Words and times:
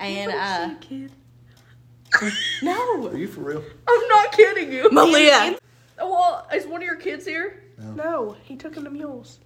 And 0.00 0.32
uh, 0.32 0.74
kid. 0.80 1.12
No, 2.62 3.08
Are 3.08 3.16
you 3.16 3.28
for 3.28 3.40
real? 3.42 3.62
I'm 3.86 4.08
not 4.08 4.32
kidding 4.32 4.72
you. 4.72 4.90
Malia. 4.90 5.56
Well, 5.96 6.46
is 6.52 6.66
one 6.66 6.82
of 6.82 6.86
your 6.86 6.96
kids 6.96 7.24
here? 7.24 7.62
No, 7.78 8.36
he 8.42 8.56
took 8.56 8.74
him 8.74 8.84
to 8.84 8.90
mules. 8.90 9.38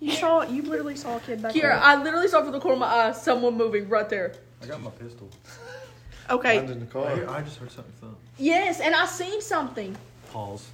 You 0.00 0.12
saw, 0.12 0.42
you 0.42 0.62
literally 0.62 0.96
saw 0.96 1.16
a 1.16 1.20
kid 1.20 1.40
back 1.42 1.52
Kira, 1.52 1.62
there. 1.62 1.72
I 1.74 2.02
literally 2.02 2.28
saw 2.28 2.42
from 2.42 2.52
the 2.52 2.60
corner 2.60 2.74
of 2.74 2.80
my 2.80 2.86
eye 2.86 3.12
someone 3.12 3.56
moving 3.56 3.88
right 3.88 4.08
there. 4.08 4.34
I 4.62 4.66
got 4.66 4.80
my 4.82 4.90
pistol. 4.90 5.28
Okay, 6.30 6.58
Mine's 6.58 6.72
in 6.72 6.80
the 6.80 6.84
car. 6.84 7.06
I 7.30 7.40
just 7.40 7.56
heard 7.56 7.72
something 7.72 7.90
thump. 8.02 8.18
Yes, 8.36 8.80
and 8.80 8.94
I 8.94 9.06
seen 9.06 9.40
something. 9.40 9.96
Pause. 10.30 10.68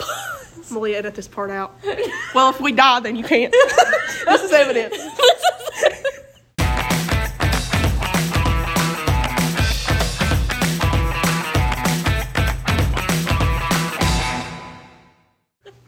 Malia, 0.70 0.96
edit 0.96 1.14
this 1.14 1.28
part 1.28 1.50
out. 1.50 1.78
well, 2.34 2.48
if 2.48 2.58
we 2.58 2.72
die, 2.72 3.00
then 3.00 3.14
you 3.14 3.22
can't. 3.22 3.52
this 4.24 4.42
is 4.42 4.50
evidence. 4.50 4.96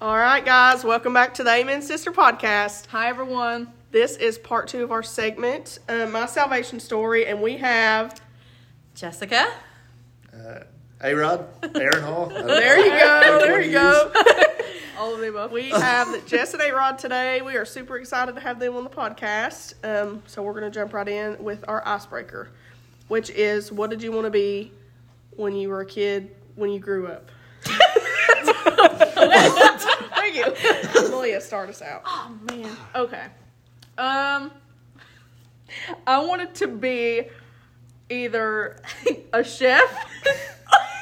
All 0.00 0.16
right, 0.16 0.44
guys, 0.44 0.82
welcome 0.82 1.12
back 1.12 1.34
to 1.34 1.44
the 1.44 1.50
Amen 1.50 1.82
Sister 1.82 2.10
podcast. 2.10 2.86
Hi 2.86 3.08
everyone. 3.08 3.70
This 3.90 4.16
is 4.16 4.38
part 4.38 4.68
two 4.68 4.82
of 4.82 4.92
our 4.92 5.02
segment, 5.02 5.78
uh, 5.88 6.06
My 6.06 6.26
Salvation 6.26 6.80
Story, 6.80 7.26
and 7.26 7.42
we 7.42 7.58
have. 7.58 8.18
Jessica. 8.94 9.46
Uh, 10.32 10.60
A 11.02 11.14
Rod, 11.14 11.46
Aaron 11.74 12.02
Hall. 12.02 12.26
There 12.34 12.78
you 12.78 12.90
go, 12.90 13.38
there 13.40 13.60
you 13.60 13.72
go. 13.72 14.12
All 14.98 15.14
of 15.14 15.20
the 15.20 15.28
above. 15.28 15.52
We 15.52 15.70
have 15.70 16.26
Jess 16.26 16.52
and 16.54 16.62
A-Rod 16.62 16.98
today. 16.98 17.40
We 17.40 17.56
are 17.56 17.64
super 17.64 17.96
excited 17.98 18.34
to 18.34 18.40
have 18.40 18.58
them 18.58 18.76
on 18.76 18.84
the 18.84 18.90
podcast. 18.90 19.74
Um, 19.82 20.22
so 20.26 20.42
we're 20.42 20.52
going 20.52 20.64
to 20.64 20.70
jump 20.70 20.92
right 20.92 21.08
in 21.08 21.42
with 21.42 21.64
our 21.68 21.82
icebreaker, 21.86 22.50
which 23.08 23.30
is 23.30 23.72
what 23.72 23.88
did 23.88 24.02
you 24.02 24.12
want 24.12 24.26
to 24.26 24.30
be 24.30 24.72
when 25.36 25.54
you 25.54 25.70
were 25.70 25.80
a 25.80 25.86
kid 25.86 26.34
when 26.54 26.70
you 26.70 26.80
grew 26.80 27.06
up? 27.06 27.30
Thank 30.32 30.94
you. 30.94 31.10
Malia, 31.10 31.40
start 31.40 31.68
us 31.68 31.82
out. 31.82 32.02
Oh 32.06 32.36
man. 32.50 32.76
Okay. 32.94 33.24
Um 33.98 34.50
I 36.06 36.18
wanted 36.24 36.54
to 36.56 36.68
be 36.68 37.28
either 38.08 38.80
a 39.32 39.44
chef 39.44 40.06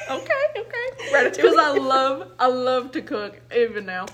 Okay, 0.09 0.33
okay. 0.57 1.29
because 1.29 1.55
I 1.57 1.77
love 1.77 2.31
I 2.39 2.47
love 2.47 2.91
to 2.93 3.01
cook 3.01 3.39
even 3.55 3.85
now. 3.85 4.07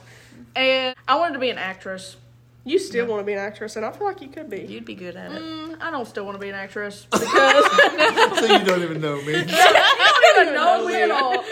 And 0.55 0.95
I 1.07 1.15
wanted 1.15 1.33
to 1.33 1.39
be 1.39 1.49
an 1.49 1.57
actress. 1.57 2.17
You 2.65 2.79
still 2.79 3.05
want 3.05 3.21
to 3.21 3.23
be 3.23 3.33
an 3.33 3.39
actress, 3.39 3.75
and 3.75 3.85
I 3.85 3.91
feel 3.91 4.07
like 4.07 4.21
you 4.21 4.27
could 4.27 4.49
be. 4.49 4.61
You'd 4.61 4.85
be 4.85 4.95
good 4.95 5.15
at 5.15 5.31
it. 5.31 5.41
Mm, 5.41 5.77
I 5.79 5.91
don't 5.91 6.07
still 6.07 6.25
want 6.25 6.35
to 6.35 6.39
be 6.39 6.49
an 6.49 6.55
actress 6.55 7.05
because 7.11 7.29
so 8.39 8.57
you 8.57 8.65
don't 8.65 8.81
even 8.81 8.99
know 8.99 9.21
me. 9.21 9.35
I 9.47 10.33
don't 10.35 10.41
even 10.41 10.55
know 10.55 10.87
me 10.87 10.95
at 10.95 11.11
all. 11.11 11.45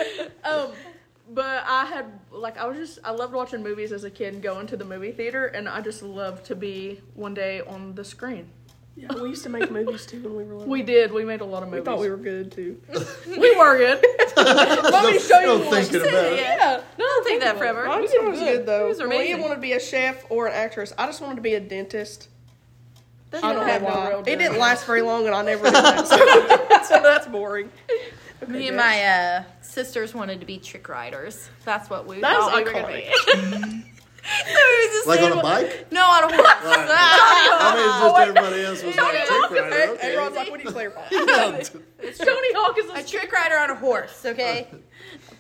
Um, 0.43 0.71
but 1.33 1.63
I 1.67 1.85
had 1.85 2.05
like 2.31 2.57
I 2.57 2.65
was 2.65 2.77
just 2.77 2.99
I 3.03 3.11
loved 3.11 3.33
watching 3.33 3.63
movies 3.63 3.91
as 3.91 4.03
a 4.03 4.09
kid 4.09 4.33
and 4.33 4.43
going 4.43 4.67
to 4.67 4.77
the 4.77 4.85
movie 4.85 5.11
theater, 5.11 5.45
and 5.47 5.67
I 5.67 5.81
just 5.81 6.03
loved 6.03 6.45
to 6.45 6.55
be 6.55 7.01
one 7.15 7.33
day 7.33 7.61
on 7.61 7.95
the 7.95 8.05
screen. 8.05 8.49
Yeah, 8.95 9.07
we 9.19 9.29
used 9.29 9.41
to 9.43 9.49
make 9.49 9.71
movies 9.71 10.05
too 10.05 10.21
when 10.21 10.35
we 10.35 10.43
were 10.43 10.53
little. 10.53 10.71
We 10.71 10.83
did. 10.83 11.11
We 11.11 11.25
made 11.25 11.41
a 11.41 11.45
lot 11.45 11.63
of 11.63 11.69
movies. 11.69 11.81
We 11.81 11.85
thought 11.85 11.99
we 11.99 12.09
were 12.11 12.17
good 12.17 12.51
too. 12.51 12.79
we 13.27 13.55
were 13.55 13.77
good. 13.77 14.05
Let 14.37 15.11
me 15.11 15.19
show 15.19 15.39
you 15.39 15.45
no 15.47 15.57
one. 15.59 15.69
thinking 15.71 16.01
about 16.01 16.25
it. 16.25 16.39
Yeah. 16.39 16.81
No, 16.99 17.05
don't 17.05 17.23
think 17.25 17.41
that 17.41 17.57
forever. 17.57 17.87
I 17.87 18.05
thought 18.05 18.13
it 18.13 18.29
was 18.29 18.39
good 18.39 18.65
though. 18.67 18.83
Movies 18.87 19.01
are 19.01 19.07
Malia 19.07 19.21
amazing. 19.23 19.41
wanted 19.41 19.55
to 19.55 19.61
be 19.61 19.73
a 19.73 19.79
chef 19.79 20.23
or 20.29 20.45
an 20.45 20.53
actress. 20.53 20.93
I 20.97 21.07
just 21.07 21.21
wanted 21.21 21.37
to 21.37 21.41
be 21.41 21.55
a 21.55 21.59
dentist. 21.59 22.29
That's 23.31 23.43
I 23.43 23.53
don't 23.53 23.61
not 23.65 23.69
have 23.71 23.81
one 23.81 23.93
one. 23.93 24.09
real 24.09 24.19
It 24.19 24.37
didn't 24.37 24.59
last 24.59 24.85
very 24.85 25.01
long, 25.01 25.25
and 25.25 25.33
I 25.33 25.41
never 25.41 25.63
did 25.65 25.73
that. 25.73 26.07
So, 26.07 26.95
so 26.97 27.01
that's 27.01 27.25
boring. 27.25 27.71
Me 28.47 28.67
and 28.67 28.77
my 28.77 29.03
uh, 29.03 29.43
sisters 29.61 30.13
wanted 30.13 30.39
to 30.39 30.45
be 30.45 30.57
trick 30.57 30.87
riders. 30.89 31.49
That's 31.65 31.89
what 31.89 32.05
we 32.07 32.19
That 32.21 32.33
is 32.33 32.37
thought 32.45 32.55
we 32.55 32.63
were 32.63 32.71
going 32.71 32.85
to 32.85 32.91
iconic. 32.91 33.73
be. 33.83 33.89
So 34.23 34.53
we 34.53 34.87
was 34.87 35.03
the 35.03 35.09
Like 35.09 35.19
same 35.19 35.25
on 35.25 35.31
a 35.33 35.35
one- 35.35 35.43
bike? 35.43 35.91
No, 35.91 36.01
on 36.01 36.23
a 36.23 36.33
horse. 36.33 36.47
I 36.63 37.75
mean, 37.75 37.89
it's 37.89 37.99
just 37.99 38.19
everybody 38.21 38.61
else 38.63 38.81
was 38.83 38.95
like 38.95 39.15
a 39.15 39.25
trick 39.25 39.51
rider. 39.51 39.69
Hey, 39.75 39.89
Okay. 39.89 40.15
Aaron's 40.15 40.35
like, 40.37 40.49
what 40.49 40.59
do 40.61 40.63
you 40.63 40.71
clarify? 40.71 41.09
Tony 41.09 42.53
Hawk 42.53 42.77
is 42.79 42.89
a 42.89 42.93
a 42.93 43.03
trick 43.03 43.29
rider 43.33 43.57
on 43.57 43.69
a 43.71 43.75
horse, 43.75 44.25
okay? 44.25 44.69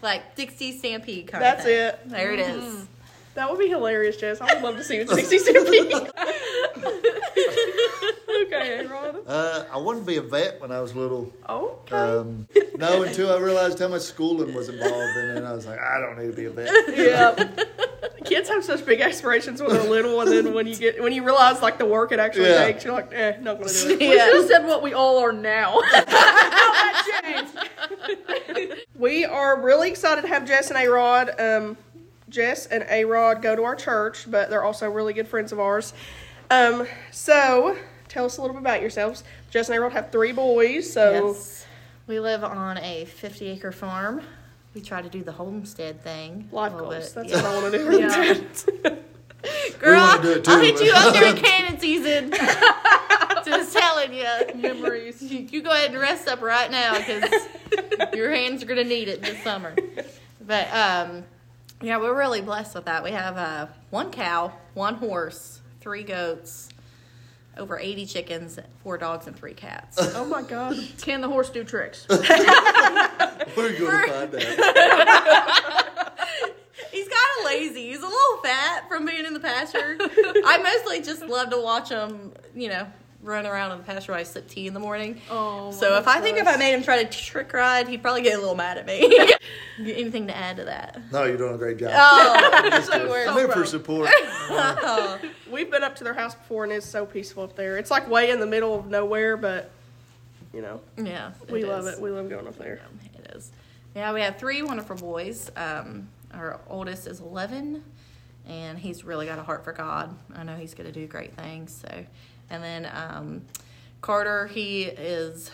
Like 0.01 0.35
Dixie 0.35 0.77
Stampede 0.77 1.27
kind 1.27 1.41
That's 1.41 1.59
of 1.61 1.65
thing. 1.65 1.79
it. 1.79 2.09
There 2.09 2.33
it 2.33 2.39
is. 2.39 2.87
That 3.35 3.49
would 3.49 3.59
be 3.59 3.67
hilarious, 3.67 4.17
Jess. 4.17 4.39
I 4.41 4.53
would 4.53 4.63
love 4.63 4.75
to 4.77 4.83
see 4.83 4.95
you 4.95 5.01
in 5.01 5.07
Dixie 5.07 5.39
Stampede. 5.39 5.91
okay, 8.45 8.85
Aaron. 8.85 9.15
Uh, 9.25 9.65
I 9.71 9.77
wanted 9.77 10.01
to 10.01 10.05
be 10.05 10.17
a 10.17 10.21
vet 10.21 10.61
when 10.61 10.71
I 10.71 10.79
was 10.81 10.95
little. 10.95 11.31
Okay. 11.49 11.95
Um, 11.95 12.47
no, 12.77 13.01
until 13.03 13.33
I 13.33 13.39
realized 13.39 13.79
how 13.79 13.87
much 13.87 14.03
schooling 14.03 14.53
was 14.53 14.69
involved, 14.69 15.17
and 15.17 15.35
then 15.37 15.45
I 15.45 15.53
was 15.53 15.65
like, 15.65 15.79
I 15.79 15.99
don't 15.99 16.17
need 16.19 16.27
to 16.27 16.33
be 16.33 16.45
a 16.45 16.51
vet. 16.51 16.71
yeah. 16.95 17.49
Kids 18.23 18.47
have 18.49 18.63
such 18.63 18.85
big 18.85 19.01
aspirations 19.01 19.61
when 19.61 19.71
they're 19.71 19.89
little, 19.89 20.21
and 20.21 20.31
then 20.31 20.53
when 20.53 20.65
you 20.67 20.75
get 20.75 21.01
when 21.01 21.11
you 21.11 21.23
realize 21.25 21.61
like 21.61 21.77
the 21.77 21.85
work 21.85 22.11
it 22.11 22.19
actually 22.19 22.49
Yeah. 22.49 22.65
takes, 22.65 22.83
you're 22.85 22.93
like, 22.93 23.11
eh, 23.13 23.35
not 23.41 23.59
gonna 23.59 23.71
do 23.73 23.89
it. 23.89 23.99
We 23.99 24.11
should 24.17 24.35
have 24.35 24.45
said 24.47 24.65
what 24.67 24.81
we 24.83 24.93
all 24.93 25.17
are 25.19 25.33
now. 25.33 25.81
We 28.95 29.25
are 29.25 29.59
really 29.61 29.89
excited 29.89 30.21
to 30.21 30.27
have 30.29 30.45
Jess 30.45 30.69
and 30.69 30.77
A 30.77 30.87
Rod. 30.89 31.31
Um, 31.39 31.75
Jess 32.33 32.65
and 32.65 32.83
A 32.89 33.05
Rod 33.05 33.41
go 33.41 33.55
to 33.55 33.63
our 33.63 33.75
church, 33.75 34.25
but 34.29 34.49
they're 34.49 34.63
also 34.63 34.89
really 34.89 35.13
good 35.13 35.27
friends 35.27 35.51
of 35.51 35.59
ours. 35.59 35.93
Um, 36.49 36.87
so 37.11 37.77
tell 38.09 38.25
us 38.25 38.37
a 38.37 38.41
little 38.41 38.55
bit 38.55 38.61
about 38.61 38.81
yourselves. 38.81 39.23
Jess 39.51 39.69
and 39.69 39.77
A 39.77 39.81
Rod 39.81 39.93
have 39.93 40.11
three 40.11 40.31
boys, 40.33 40.91
so 40.91 41.27
Yes. 41.27 41.65
We 42.07 42.19
live 42.19 42.43
on 42.43 42.77
a 42.79 43.05
50 43.05 43.47
acre 43.47 43.71
farm. 43.71 44.21
We 44.73 44.81
try 44.81 45.01
to 45.01 45.07
do 45.09 45.23
the 45.23 45.31
homestead 45.31 46.03
thing. 46.03 46.49
life 46.51 46.73
goals. 46.73 47.13
bit. 47.13 47.13
That's 47.15 47.29
Yeah. 47.31 47.35
what 47.43 47.45
I 47.45 47.61
want 47.61 47.73
to 47.73 47.77
do. 47.77 47.99
Yeah. 48.83 48.95
Girl, 49.79 49.99
wanna 49.99 50.21
do 50.21 50.31
it 50.31 50.47
I'll 50.49 50.59
hit 50.59 50.81
you 50.81 50.91
up 50.95 51.13
during 51.13 51.35
cannon 51.43 51.77
season. 51.79 52.31
Just 53.45 53.77
telling 53.77 54.13
you. 54.13 54.25
Memories. 54.55 55.21
You, 55.21 55.39
you 55.39 55.61
go 55.61 55.69
ahead 55.71 55.91
and 55.91 55.99
rest 55.99 56.27
up 56.29 56.41
right 56.41 56.71
now 56.71 56.97
because 56.97 57.29
your 58.15 58.31
hands 58.31 58.63
are 58.63 58.65
going 58.65 58.77
to 58.81 58.85
need 58.85 59.07
it 59.09 59.21
this 59.21 59.41
summer. 59.43 59.75
But 60.45 60.73
um, 60.73 61.23
yeah, 61.83 61.97
we're 61.97 62.17
really 62.17 62.41
blessed 62.41 62.73
with 62.75 62.85
that. 62.85 63.03
We 63.03 63.11
have 63.11 63.37
uh, 63.37 63.67
one 63.89 64.09
cow, 64.09 64.53
one 64.73 64.95
horse, 64.95 65.59
three 65.81 66.03
goats, 66.03 66.69
over 67.57 67.77
80 67.77 68.05
chickens, 68.05 68.57
four 68.81 68.97
dogs, 68.97 69.27
and 69.27 69.35
three 69.35 69.53
cats. 69.53 69.97
Oh 70.15 70.25
my 70.25 70.41
god. 70.41 70.75
Can 71.01 71.21
the 71.21 71.27
horse 71.27 71.49
do 71.49 71.63
tricks? 71.63 72.07
We're 72.09 72.17
going 72.17 73.77
to 73.77 74.07
find 74.07 74.35
out. 74.35 74.41
He's 76.91 77.07
kind 77.07 77.39
of 77.39 77.45
lazy. 77.45 77.89
He's 77.89 77.99
a 78.01 78.05
little 78.07 78.37
fat 78.43 78.87
from 78.87 79.05
being 79.05 79.25
in 79.25 79.33
the 79.33 79.39
pasture. 79.39 79.97
I 79.99 80.59
mostly 80.63 81.01
just 81.01 81.23
love 81.23 81.49
to 81.49 81.59
watch 81.59 81.89
him, 81.89 82.31
you 82.55 82.69
know, 82.69 82.87
run 83.23 83.45
around 83.47 83.71
on 83.71 83.77
the 83.77 83.83
pasture 83.85 84.11
while 84.11 84.19
I 84.19 84.23
sip 84.23 84.47
tea 84.49 84.67
in 84.67 84.73
the 84.73 84.79
morning. 84.81 85.19
Oh, 85.31 85.71
So 85.71 85.97
if 85.97 86.07
I 86.07 86.19
think 86.19 86.37
if 86.37 86.45
I 86.45 86.57
made 86.57 86.73
him 86.73 86.83
try 86.83 87.01
to 87.03 87.09
trick 87.09 87.53
ride, 87.53 87.87
he'd 87.87 88.01
probably 88.01 88.21
get 88.21 88.35
a 88.35 88.39
little 88.39 88.55
mad 88.55 88.77
at 88.77 88.85
me. 88.85 89.31
Anything 89.79 90.27
to 90.27 90.35
add 90.35 90.57
to 90.57 90.65
that? 90.65 91.01
No, 91.11 91.23
you're 91.23 91.37
doing 91.37 91.55
a 91.55 91.57
great 91.57 91.77
job. 91.77 91.91
Oh, 91.95 92.61
Just 92.69 92.91
so 92.91 92.99
good. 92.99 93.09
we're 93.09 93.27
I'm 93.27 93.35
here 93.37 93.47
for 93.47 93.65
support. 93.65 94.09
We've 95.49 95.71
been 95.71 95.83
up 95.83 95.95
to 95.97 96.03
their 96.03 96.13
house 96.13 96.35
before, 96.35 96.63
and 96.65 96.73
it's 96.73 96.85
so 96.85 97.05
peaceful 97.05 97.43
up 97.43 97.55
there. 97.55 97.77
It's 97.77 97.89
like 97.91 98.09
way 98.09 98.29
in 98.31 98.39
the 98.39 98.45
middle 98.47 98.77
of 98.77 98.87
nowhere, 98.87 99.37
but 99.37 99.71
you 100.53 100.61
know, 100.61 100.81
yeah, 100.97 101.31
we 101.49 101.63
love 101.65 101.87
is. 101.87 101.95
it. 101.97 102.01
We 102.01 102.11
love 102.11 102.29
going 102.29 102.47
up 102.47 102.57
there. 102.57 102.79
It 103.17 103.35
is. 103.35 103.51
Yeah, 103.95 104.11
we 104.13 104.21
have 104.21 104.37
three 104.37 104.61
wonderful 104.63 104.97
boys. 104.97 105.49
Um, 105.55 106.09
our 106.33 106.59
oldest 106.67 107.07
is 107.07 107.19
11, 107.19 107.83
and 108.47 108.77
he's 108.77 109.03
really 109.03 109.25
got 109.27 109.39
a 109.39 109.43
heart 109.43 109.63
for 109.63 109.71
God. 109.71 110.15
I 110.35 110.43
know 110.43 110.55
he's 110.55 110.73
going 110.73 110.91
to 110.91 110.99
do 110.99 111.05
great 111.07 111.35
things. 111.35 111.83
So, 111.87 112.05
and 112.49 112.63
then 112.63 112.89
um, 112.93 113.41
Carter, 114.01 114.47
he 114.47 114.83
is 114.83 115.51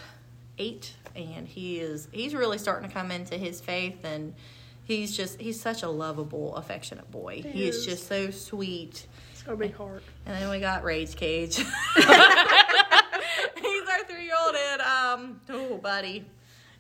eight, 0.58 0.94
and 1.16 1.48
he 1.48 1.80
is 1.80 2.08
he's 2.12 2.34
really 2.34 2.58
starting 2.58 2.88
to 2.88 2.94
come 2.94 3.12
into 3.12 3.38
his 3.38 3.62
faith, 3.62 4.04
and 4.04 4.34
he's 4.84 5.16
just 5.16 5.40
he's 5.40 5.60
such 5.60 5.84
a 5.84 5.90
lovable, 5.90 6.56
affectionate 6.56 7.10
boy. 7.12 7.42
He, 7.42 7.68
is 7.68 7.78
is. 7.78 7.86
just 7.86 8.08
so 8.08 8.32
sweet. 8.32 9.08
It's 9.32 9.44
got 9.44 9.54
a 9.54 9.58
big 9.58 9.76
heart. 9.76 10.04
And 10.26 10.36
then 10.36 10.50
we 10.50 10.60
got 10.60 10.84
Rage 10.84 11.16
Cage. 11.16 11.56
He's 13.62 13.88
our 13.88 14.04
three 14.08 14.26
year 14.26 14.36
old, 14.46 14.56
and 14.56 14.82
um, 14.82 15.42
oh, 15.50 15.78
buddy. 15.78 16.26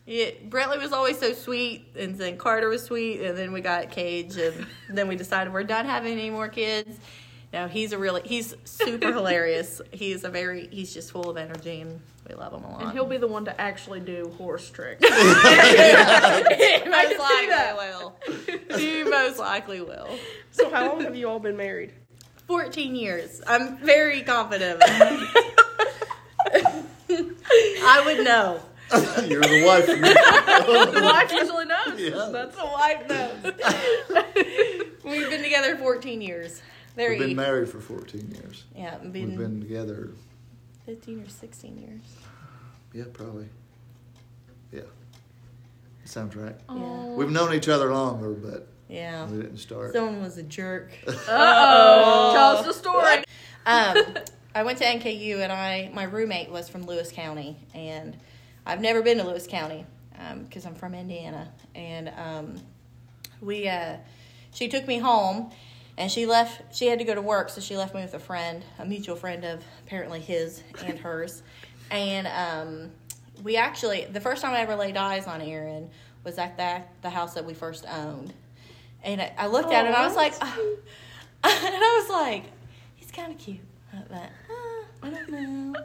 Yeah, 0.05 0.31
Brentley 0.49 0.79
was 0.79 0.91
always 0.91 1.19
so 1.19 1.33
sweet, 1.33 1.85
and 1.97 2.17
then 2.17 2.37
Carter 2.37 2.67
was 2.67 2.83
sweet, 2.83 3.21
and 3.21 3.37
then 3.37 3.51
we 3.51 3.61
got 3.61 3.91
Cage, 3.91 4.37
and 4.37 4.65
then 4.89 5.07
we 5.07 5.15
decided 5.15 5.53
we're 5.53 5.63
done 5.63 5.85
having 5.85 6.13
any 6.13 6.31
more 6.31 6.47
kids. 6.47 6.97
No, 7.51 7.67
he's 7.67 7.93
a 7.93 7.97
really 7.97 8.21
he's 8.25 8.53
super 8.63 9.11
hilarious. 9.11 9.81
He's 9.91 10.23
a 10.23 10.29
very 10.29 10.67
he's 10.67 10.93
just 10.93 11.11
full 11.11 11.27
of 11.29 11.35
energy, 11.37 11.81
and 11.81 11.99
we 12.27 12.35
love 12.35 12.53
him 12.53 12.63
a 12.63 12.69
lot. 12.71 12.81
And 12.83 12.91
he'll 12.91 13.07
be 13.07 13.17
the 13.17 13.25
one 13.27 13.45
to 13.45 13.59
actually 13.59 14.01
do 14.01 14.31
horse 14.37 14.69
tricks. 14.69 15.01
most 15.01 15.13
see 15.13 15.23
likely 15.25 15.41
that. 17.47 17.75
will. 17.75 18.15
He 18.77 19.03
most 19.03 19.39
likely 19.39 19.81
will. 19.81 20.07
So, 20.51 20.69
how 20.69 20.89
long 20.89 21.01
have 21.01 21.15
you 21.15 21.27
all 21.27 21.39
been 21.39 21.57
married? 21.57 21.91
14 22.47 22.95
years. 22.95 23.41
I'm 23.47 23.77
very 23.77 24.21
confident. 24.21 24.79
I 24.85 25.33
would 28.05 28.23
know. 28.23 28.59
You're 29.27 29.41
the 29.41 29.63
wife. 29.65 29.85
The 29.85 31.01
wife 31.03 31.31
usually 31.31 31.65
knows. 31.65 31.99
Yeah. 31.99 32.29
That's 32.31 32.55
The 32.55 32.65
wife 32.65 33.07
knows. 33.07 33.43
We've 35.03 35.29
been 35.29 35.43
together 35.43 35.77
14 35.77 36.21
years. 36.21 36.61
There 36.99 37.11
We've 37.11 37.19
been 37.19 37.29
you 37.29 37.35
married 37.37 37.69
for 37.69 37.79
14 37.79 38.29
years. 38.31 38.65
Yeah, 38.75 38.97
we've 39.01 39.13
We've 39.13 39.27
been, 39.29 39.37
been 39.37 39.61
together, 39.61 40.09
15 40.85 41.21
or 41.21 41.29
16 41.29 41.77
years. 41.77 42.01
yeah, 42.91 43.05
probably. 43.13 43.47
Yeah. 44.73 44.81
Sounds 46.03 46.35
right. 46.35 46.57
Yeah. 46.69 47.05
We've 47.05 47.29
known 47.31 47.53
each 47.53 47.69
other 47.69 47.93
longer, 47.93 48.31
but 48.31 48.67
Yeah. 48.89 49.25
we 49.27 49.41
didn't 49.41 49.59
start. 49.59 49.93
Someone 49.93 50.21
was 50.21 50.37
a 50.39 50.43
jerk. 50.43 50.91
Uh 51.07 51.11
oh. 51.29 52.31
Tell 52.33 52.57
us 52.57 52.65
the 52.65 52.73
story. 52.73 53.23
Um, 53.65 53.97
I 54.55 54.63
went 54.63 54.79
to 54.79 54.83
NKU 54.83 55.39
and 55.39 55.51
I 55.53 55.91
my 55.93 56.03
roommate 56.03 56.49
was 56.49 56.67
from 56.67 56.85
Lewis 56.85 57.11
County 57.13 57.55
and 57.73 58.17
I've 58.65 58.81
never 58.81 59.01
been 59.01 59.19
to 59.19 59.23
Lewis 59.23 59.47
County 59.47 59.85
because 60.43 60.65
I'm 60.65 60.75
from 60.75 60.95
Indiana 60.95 61.49
and 61.75 62.09
um, 62.17 62.55
we 63.41 63.67
uh, 63.69 63.97
she 64.53 64.67
took 64.67 64.85
me 64.87 64.97
home 64.97 65.51
and 65.99 66.09
she 66.09 66.25
left 66.25 66.75
she 66.75 66.87
had 66.87 66.97
to 66.97 67.05
go 67.05 67.13
to 67.13 67.21
work 67.21 67.49
so 67.49 67.61
she 67.61 67.77
left 67.77 67.93
me 67.93 68.01
with 68.01 68.13
a 68.15 68.19
friend 68.19 68.63
a 68.79 68.85
mutual 68.85 69.15
friend 69.15 69.43
of 69.45 69.63
apparently 69.85 70.19
his 70.19 70.63
and 70.83 70.97
hers. 71.05 71.43
And 71.91 72.27
um, 72.27 72.91
we 73.43 73.57
actually 73.57 74.05
the 74.05 74.21
first 74.21 74.41
time 74.41 74.53
I 74.53 74.61
ever 74.61 74.75
laid 74.75 74.97
eyes 74.97 75.27
on 75.27 75.41
Aaron 75.41 75.89
was 76.23 76.37
at 76.37 76.57
that 76.57 76.89
the 77.01 77.09
house 77.09 77.35
that 77.35 77.45
we 77.45 77.53
first 77.53 77.85
owned. 77.87 78.33
And 79.03 79.21
I, 79.21 79.33
I 79.37 79.47
looked 79.47 79.71
at 79.71 79.85
it 79.85 79.89
and 79.89 79.95
I 79.95 80.07
was 80.07 80.15
like 80.15 80.33
and 80.41 80.73
I 81.43 82.01
was 82.01 82.09
like 82.09 82.45
he's 82.95 83.11
kind 83.11 83.31
of 83.31 83.37
cute 83.37 83.59
but 83.91 84.11
uh, 84.21 84.85
I 85.03 85.09
don't 85.09 85.29
know. 85.29 85.75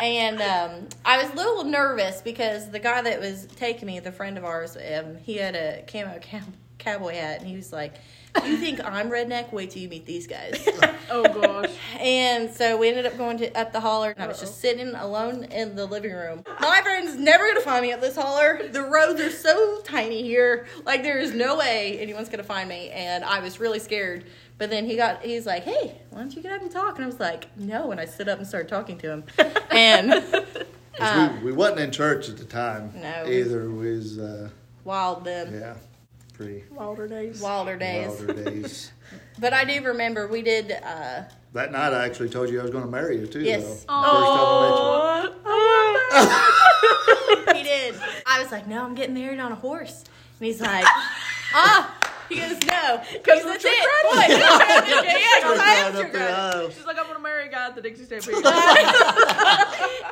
And 0.00 0.42
um, 0.42 0.88
I 1.04 1.22
was 1.22 1.32
a 1.32 1.34
little 1.34 1.64
nervous 1.64 2.20
because 2.20 2.70
the 2.70 2.78
guy 2.78 3.00
that 3.00 3.18
was 3.18 3.46
taking 3.56 3.86
me, 3.86 3.98
the 4.00 4.12
friend 4.12 4.36
of 4.36 4.44
ours, 4.44 4.76
um, 4.76 5.16
he 5.16 5.36
had 5.36 5.54
a 5.54 5.84
camo 5.90 6.18
cow- 6.18 6.40
cowboy 6.78 7.14
hat, 7.14 7.40
and 7.40 7.48
he 7.48 7.56
was 7.56 7.72
like, 7.72 7.94
"You 8.44 8.56
think 8.56 8.84
I'm 8.84 9.10
redneck? 9.10 9.52
Wait 9.52 9.70
till 9.70 9.82
you 9.82 9.88
meet 9.88 10.06
these 10.06 10.26
guys." 10.26 10.66
Oh 11.08 11.22
gosh. 11.22 11.70
and 12.00 12.50
so 12.50 12.76
we 12.76 12.88
ended 12.88 13.06
up 13.06 13.16
going 13.16 13.38
to 13.38 13.56
up 13.56 13.72
the 13.72 13.78
holler, 13.78 14.10
and 14.10 14.20
I 14.20 14.26
was 14.26 14.40
just 14.40 14.60
sitting 14.60 14.92
alone 14.96 15.44
in 15.44 15.76
the 15.76 15.86
living 15.86 16.12
room. 16.12 16.42
My 16.60 16.80
friend's 16.82 17.14
never 17.14 17.46
gonna 17.46 17.60
find 17.60 17.82
me 17.82 17.92
at 17.92 18.00
this 18.00 18.16
holler. 18.16 18.60
The 18.68 18.82
roads 18.82 19.20
are 19.20 19.30
so 19.30 19.80
tiny 19.84 20.22
here, 20.22 20.66
like 20.84 21.04
there 21.04 21.20
is 21.20 21.32
no 21.32 21.56
way 21.56 21.96
anyone's 22.00 22.28
gonna 22.28 22.42
find 22.42 22.68
me, 22.68 22.90
and 22.90 23.24
I 23.24 23.38
was 23.38 23.60
really 23.60 23.78
scared. 23.78 24.24
But 24.58 24.68
then 24.70 24.84
he 24.84 24.96
got, 24.96 25.22
he's 25.22 25.46
like, 25.46 25.62
"Hey, 25.62 25.94
why 26.10 26.18
don't 26.18 26.34
you 26.34 26.42
get 26.42 26.50
up 26.52 26.62
and 26.62 26.72
talk?" 26.72 26.96
And 26.96 27.04
I 27.04 27.06
was 27.06 27.20
like, 27.20 27.56
"No," 27.56 27.92
and 27.92 28.00
I 28.00 28.04
stood 28.06 28.28
up 28.28 28.38
and 28.38 28.46
started 28.48 28.68
talking 28.68 28.98
to 28.98 29.08
him, 29.12 29.24
and. 29.70 30.10
'Cause 30.98 31.30
we, 31.40 31.44
we 31.44 31.52
wasn't 31.52 31.78
in 31.80 31.90
church 31.92 32.28
at 32.30 32.36
the 32.38 32.44
time. 32.46 32.90
No. 32.96 33.26
Either. 33.28 33.68
We 33.70 33.92
was, 33.96 34.18
uh, 34.18 34.48
wild 34.82 35.24
then. 35.24 35.52
yeah, 35.52 35.74
pretty 36.36 36.64
Wilder 36.70 37.08
days. 37.08 37.40
wilder 37.40 37.76
days. 37.76 38.08
wilder 38.08 38.32
days. 38.44 38.92
But 39.38 39.52
I 39.52 39.64
do 39.64 39.82
remember 39.84 40.26
we 40.28 40.42
did. 40.42 40.72
uh 40.72 41.22
That 41.52 41.70
night 41.70 41.92
I 41.92 42.04
actually 42.06 42.30
told 42.30 42.48
you 42.50 42.58
I 42.58 42.62
was 42.62 42.70
going 42.70 42.84
to 42.84 42.90
marry 42.90 43.18
you 43.18 43.26
too. 43.26 43.40
Yes. 43.40 43.84
Though. 43.84 44.02
First 44.02 44.26
time 45.32 45.32
I 45.46 47.52
He 47.56 47.62
did. 47.62 47.94
I 48.26 48.42
was 48.42 48.50
like, 48.50 48.66
no, 48.66 48.84
I'm 48.84 48.94
getting 48.94 49.14
married 49.14 49.38
on 49.38 49.52
a 49.52 49.54
horse, 49.54 50.04
and 50.38 50.46
he's 50.46 50.60
like, 50.60 50.84
ah. 51.54 51.95
He 52.28 52.36
goes, 52.36 52.60
no, 52.66 53.02
because 53.12 53.40
of 53.44 53.46
that's 53.46 53.62
the 53.62 53.68
it. 53.68 54.02
Boy, 54.02 54.16
yeah, 54.28 54.58
met 54.58 54.88
you. 54.88 54.94
yeah, 54.94 55.40
'cause 55.42 55.58
I 55.58 55.64
Right 55.64 55.78
am 55.78 55.86
up 55.96 56.02
your 56.02 56.10
the 56.12 56.18
guy. 56.18 56.50
aisle. 56.58 56.70
She's 56.70 56.84
like, 56.86 56.98
I'm 56.98 57.06
gonna 57.06 57.18
marry 57.20 57.46
a 57.46 57.50
guy 57.50 57.66
at 57.68 57.74
the 57.76 57.80
Dixie 57.82 58.04
Stampede. 58.04 58.34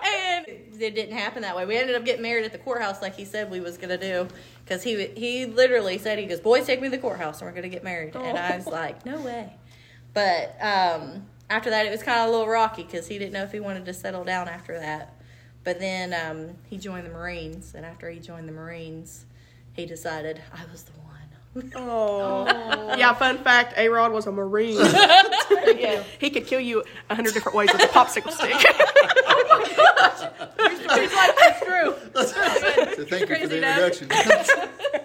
and 0.04 0.46
it 0.80 0.94
didn't 0.94 1.16
happen 1.16 1.42
that 1.42 1.56
way. 1.56 1.66
We 1.66 1.76
ended 1.76 1.96
up 1.96 2.04
getting 2.04 2.22
married 2.22 2.44
at 2.44 2.52
the 2.52 2.58
courthouse, 2.58 3.02
like 3.02 3.16
he 3.16 3.24
said 3.24 3.50
we 3.50 3.60
was 3.60 3.76
gonna 3.78 3.98
do, 3.98 4.28
because 4.64 4.82
he 4.82 5.06
he 5.16 5.46
literally 5.46 5.98
said 5.98 6.18
he 6.18 6.26
goes, 6.26 6.40
"Boys, 6.40 6.66
take 6.66 6.80
me 6.80 6.88
to 6.88 6.96
the 6.96 7.02
courthouse, 7.02 7.40
and 7.40 7.48
we're 7.50 7.54
gonna 7.54 7.68
get 7.68 7.84
married." 7.84 8.14
And 8.16 8.38
I 8.38 8.56
was 8.56 8.66
like, 8.66 9.04
"No 9.06 9.20
way." 9.20 9.52
But 10.12 10.56
um, 10.60 11.26
after 11.50 11.70
that, 11.70 11.86
it 11.86 11.90
was 11.90 12.02
kind 12.02 12.20
of 12.20 12.28
a 12.28 12.30
little 12.30 12.48
rocky 12.48 12.84
because 12.84 13.08
he 13.08 13.18
didn't 13.18 13.32
know 13.32 13.42
if 13.42 13.52
he 13.52 13.60
wanted 13.60 13.84
to 13.86 13.94
settle 13.94 14.24
down 14.24 14.48
after 14.48 14.78
that. 14.78 15.14
But 15.64 15.80
then 15.80 16.14
um, 16.14 16.56
he 16.68 16.76
joined 16.78 17.06
the 17.06 17.10
Marines, 17.10 17.74
and 17.74 17.84
after 17.86 18.10
he 18.10 18.20
joined 18.20 18.46
the 18.48 18.52
Marines, 18.52 19.24
he 19.72 19.86
decided 19.86 20.40
I 20.52 20.64
was 20.70 20.82
the 20.84 20.92
one. 20.92 21.03
Oh. 21.76 22.94
Yeah, 22.96 23.14
fun 23.14 23.38
fact 23.38 23.74
A 23.76 23.88
Rod 23.88 24.12
was 24.12 24.26
a 24.26 24.32
Marine. 24.32 24.76
yeah. 25.76 26.02
he 26.18 26.30
could 26.30 26.46
kill 26.46 26.60
you 26.60 26.82
a 27.10 27.14
hundred 27.14 27.34
different 27.34 27.56
ways 27.56 27.70
with 27.72 27.82
a 27.82 27.86
popsicle 27.86 28.32
stick. 28.32 28.52
She's 30.94 31.12
like, 31.12 31.34
it's 31.38 31.60
true. 31.64 31.94
So 32.14 33.04
thank 33.04 33.28
you 33.28 33.36
for 33.36 33.46
the 33.46 33.60
Dad. 33.60 33.92
introduction. 33.92 34.68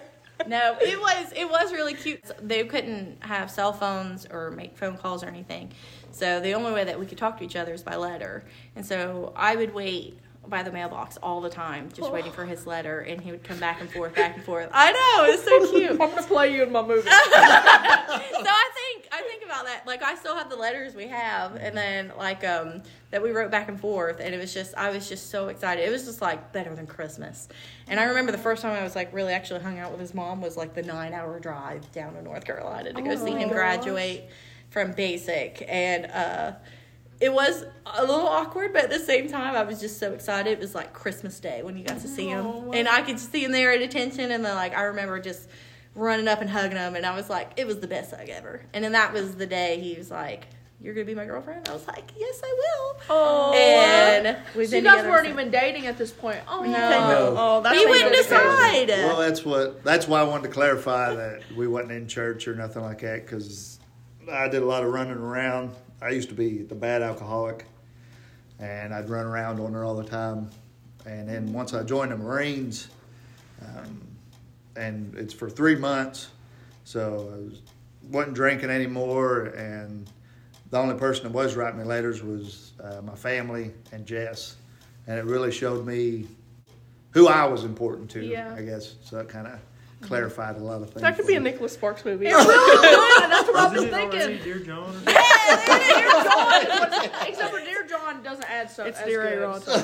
No, 0.46 0.74
it 0.80 0.98
was 0.98 1.32
it 1.36 1.48
was 1.48 1.70
really 1.70 1.92
cute. 1.92 2.22
They 2.40 2.64
couldn't 2.64 3.22
have 3.22 3.50
cell 3.50 3.74
phones 3.74 4.26
or 4.26 4.50
make 4.50 4.76
phone 4.76 4.96
calls 4.96 5.22
or 5.22 5.26
anything, 5.26 5.70
so 6.12 6.40
the 6.40 6.54
only 6.54 6.72
way 6.72 6.82
that 6.82 6.98
we 6.98 7.04
could 7.04 7.18
talk 7.18 7.36
to 7.38 7.44
each 7.44 7.56
other 7.56 7.74
is 7.74 7.82
by 7.82 7.94
letter. 7.96 8.42
And 8.74 8.84
so 8.84 9.34
I 9.36 9.54
would 9.54 9.74
wait 9.74 10.18
by 10.48 10.62
the 10.62 10.72
mailbox 10.72 11.16
all 11.18 11.40
the 11.40 11.50
time, 11.50 11.90
just 11.92 12.10
waiting 12.10 12.32
for 12.32 12.44
his 12.44 12.66
letter, 12.66 13.00
and 13.00 13.20
he 13.20 13.30
would 13.30 13.44
come 13.44 13.58
back 13.58 13.80
and 13.80 13.90
forth, 13.90 14.14
back 14.14 14.36
and 14.36 14.44
forth. 14.44 14.68
I 14.72 14.90
know 14.92 15.32
it's 15.32 15.44
so 15.44 15.70
cute. 15.70 15.90
I'm 15.90 15.98
gonna 15.98 16.22
play 16.22 16.54
you 16.54 16.62
in 16.62 16.72
my 16.72 16.82
movie. 16.82 17.02
so 17.08 17.08
I 17.10 18.70
think 18.74 19.08
I 19.12 19.22
think 19.22 19.44
about 19.44 19.66
that. 19.66 19.86
Like 19.86 20.02
I 20.02 20.14
still 20.14 20.34
have 20.34 20.48
the 20.48 20.56
letters 20.56 20.94
we 20.94 21.06
have, 21.08 21.56
and 21.56 21.76
then 21.76 22.12
like 22.16 22.44
um 22.44 22.82
that 23.10 23.22
we 23.22 23.30
wrote 23.32 23.50
back 23.50 23.68
and 23.68 23.78
forth, 23.78 24.18
and 24.20 24.34
it 24.34 24.38
was 24.38 24.52
just 24.54 24.74
I 24.76 24.90
was 24.90 25.08
just 25.08 25.30
so 25.30 25.48
excited. 25.48 25.86
It 25.86 25.90
was 25.90 26.06
just 26.06 26.22
like 26.22 26.52
better 26.52 26.74
than 26.74 26.86
Christmas. 26.86 27.48
And 27.86 28.00
I 28.00 28.04
remember 28.04 28.32
the 28.32 28.38
first 28.38 28.62
time 28.62 28.72
I 28.72 28.82
was 28.82 28.96
like 28.96 29.12
really 29.12 29.34
actually 29.34 29.60
hung 29.60 29.78
out 29.78 29.90
with 29.90 30.00
his 30.00 30.14
mom 30.14 30.40
was 30.40 30.56
like 30.56 30.74
the 30.74 30.82
nine 30.82 31.12
hour 31.12 31.38
drive 31.38 31.90
down 31.92 32.14
to 32.14 32.22
North 32.22 32.44
Carolina 32.44 32.92
to 32.92 33.02
go 33.02 33.14
see 33.14 33.32
him 33.32 33.50
graduate 33.50 34.24
from 34.70 34.92
basic, 34.92 35.64
and 35.68 36.06
uh. 36.06 36.52
It 37.20 37.32
was 37.32 37.64
a 37.84 38.00
little 38.00 38.26
awkward, 38.26 38.72
but 38.72 38.84
at 38.84 38.90
the 38.90 38.98
same 38.98 39.28
time, 39.28 39.54
I 39.54 39.62
was 39.62 39.78
just 39.78 39.98
so 39.98 40.12
excited. 40.12 40.52
It 40.52 40.58
was 40.58 40.74
like 40.74 40.92
Christmas 40.94 41.38
Day 41.38 41.62
when 41.62 41.76
you 41.76 41.84
got 41.84 42.00
to 42.00 42.08
see 42.08 42.28
him, 42.28 42.70
and 42.72 42.88
I 42.88 43.02
could 43.02 43.18
see 43.20 43.44
him 43.44 43.52
there 43.52 43.72
at 43.72 43.82
attention. 43.82 44.30
And 44.30 44.42
then, 44.44 44.54
like, 44.54 44.74
I 44.74 44.82
remember 44.84 45.20
just 45.20 45.48
running 45.94 46.28
up 46.28 46.40
and 46.40 46.48
hugging 46.48 46.78
him, 46.78 46.94
and 46.96 47.04
I 47.04 47.14
was 47.14 47.28
like, 47.28 47.50
it 47.56 47.66
was 47.66 47.80
the 47.80 47.86
best 47.88 48.12
hug 48.14 48.28
ever. 48.30 48.62
And 48.72 48.82
then 48.84 48.92
that 48.92 49.12
was 49.12 49.34
the 49.36 49.46
day 49.46 49.78
he 49.80 49.96
was 49.98 50.10
like, 50.10 50.46
"You're 50.80 50.94
gonna 50.94 51.04
be 51.04 51.14
my 51.14 51.26
girlfriend." 51.26 51.68
I 51.68 51.74
was 51.74 51.86
like, 51.86 52.10
"Yes, 52.16 52.40
I 52.42 52.54
will." 52.58 53.00
Oh. 53.10 53.52
and 53.54 54.38
we've 54.56 54.68
So 54.70 54.76
you 54.76 54.82
guys 54.82 55.04
weren't 55.04 55.26
since. 55.26 55.38
even 55.38 55.50
dating 55.50 55.86
at 55.88 55.98
this 55.98 56.12
point. 56.12 56.38
Oh 56.48 56.62
No. 56.62 57.34
Oh, 57.36 57.60
that's 57.60 57.74
we 57.76 57.84
what 57.84 57.90
wouldn't 58.02 58.14
goes 58.14 58.26
crazy. 58.28 58.86
decide. 58.86 59.04
Well, 59.04 59.18
that's 59.18 59.44
what. 59.44 59.84
That's 59.84 60.08
why 60.08 60.20
I 60.20 60.22
wanted 60.22 60.44
to 60.44 60.54
clarify 60.54 61.14
that 61.14 61.42
we 61.54 61.66
wasn't 61.68 61.92
in 61.92 62.06
church 62.08 62.48
or 62.48 62.54
nothing 62.54 62.80
like 62.82 63.00
that 63.00 63.26
because 63.26 63.78
I 64.32 64.48
did 64.48 64.62
a 64.62 64.66
lot 64.66 64.84
of 64.84 64.90
running 64.92 65.18
around. 65.18 65.72
I 66.02 66.10
used 66.10 66.28
to 66.30 66.34
be 66.34 66.62
the 66.62 66.74
bad 66.74 67.02
alcoholic, 67.02 67.66
and 68.58 68.94
I'd 68.94 69.08
run 69.10 69.26
around 69.26 69.60
on 69.60 69.72
her 69.72 69.84
all 69.84 69.94
the 69.96 70.04
time. 70.04 70.50
And 71.06 71.28
then 71.28 71.52
once 71.52 71.74
I 71.74 71.82
joined 71.82 72.12
the 72.12 72.16
Marines, 72.16 72.88
um, 73.62 74.00
and 74.76 75.14
it's 75.16 75.34
for 75.34 75.50
three 75.50 75.76
months, 75.76 76.28
so 76.84 77.30
I 77.32 77.36
was, 77.44 77.62
wasn't 78.10 78.34
drinking 78.34 78.70
anymore. 78.70 79.46
And 79.46 80.10
the 80.70 80.78
only 80.78 80.94
person 80.94 81.24
that 81.24 81.32
was 81.32 81.56
writing 81.56 81.78
me 81.78 81.84
letters 81.84 82.22
was 82.22 82.72
uh, 82.82 83.00
my 83.02 83.14
family 83.14 83.72
and 83.92 84.06
Jess, 84.06 84.56
and 85.06 85.18
it 85.18 85.24
really 85.24 85.52
showed 85.52 85.86
me 85.86 86.26
who 87.10 87.28
I 87.28 87.44
was 87.44 87.64
important 87.64 88.10
to. 88.12 88.24
Yeah. 88.24 88.54
I 88.56 88.62
guess 88.62 88.94
so. 89.04 89.18
It 89.18 89.28
kind 89.28 89.46
of 89.46 89.58
clarified 90.00 90.56
a 90.56 90.60
lot 90.60 90.80
of 90.82 90.90
things. 90.90 91.02
That 91.02 91.16
could 91.16 91.24
for 91.24 91.28
be 91.28 91.36
a. 91.36 91.40
Nicholas 91.40 91.72
Sparks 91.72 92.04
movie. 92.04 92.26
Yeah, 92.26 92.36
that's 92.44 93.48
what 93.48 93.56
I've 93.56 93.76
Isn't 93.76 93.90
been 93.90 94.00
it 94.00 94.02
already 94.04 94.38
thinking. 94.38 94.44
Dear 94.44 94.58
John? 94.60 94.94
Or 95.50 95.78
Dear 95.86 96.10
John, 96.10 97.28
except 97.28 97.50
for 97.52 97.60
Dear 97.60 97.86
John 97.86 98.22
doesn't 98.22 98.44
add 98.50 98.70
so. 98.70 98.84
It's 98.84 99.02
Dear 99.02 99.22
good, 99.22 99.38
A-Rod. 99.38 99.62
so- 99.62 99.74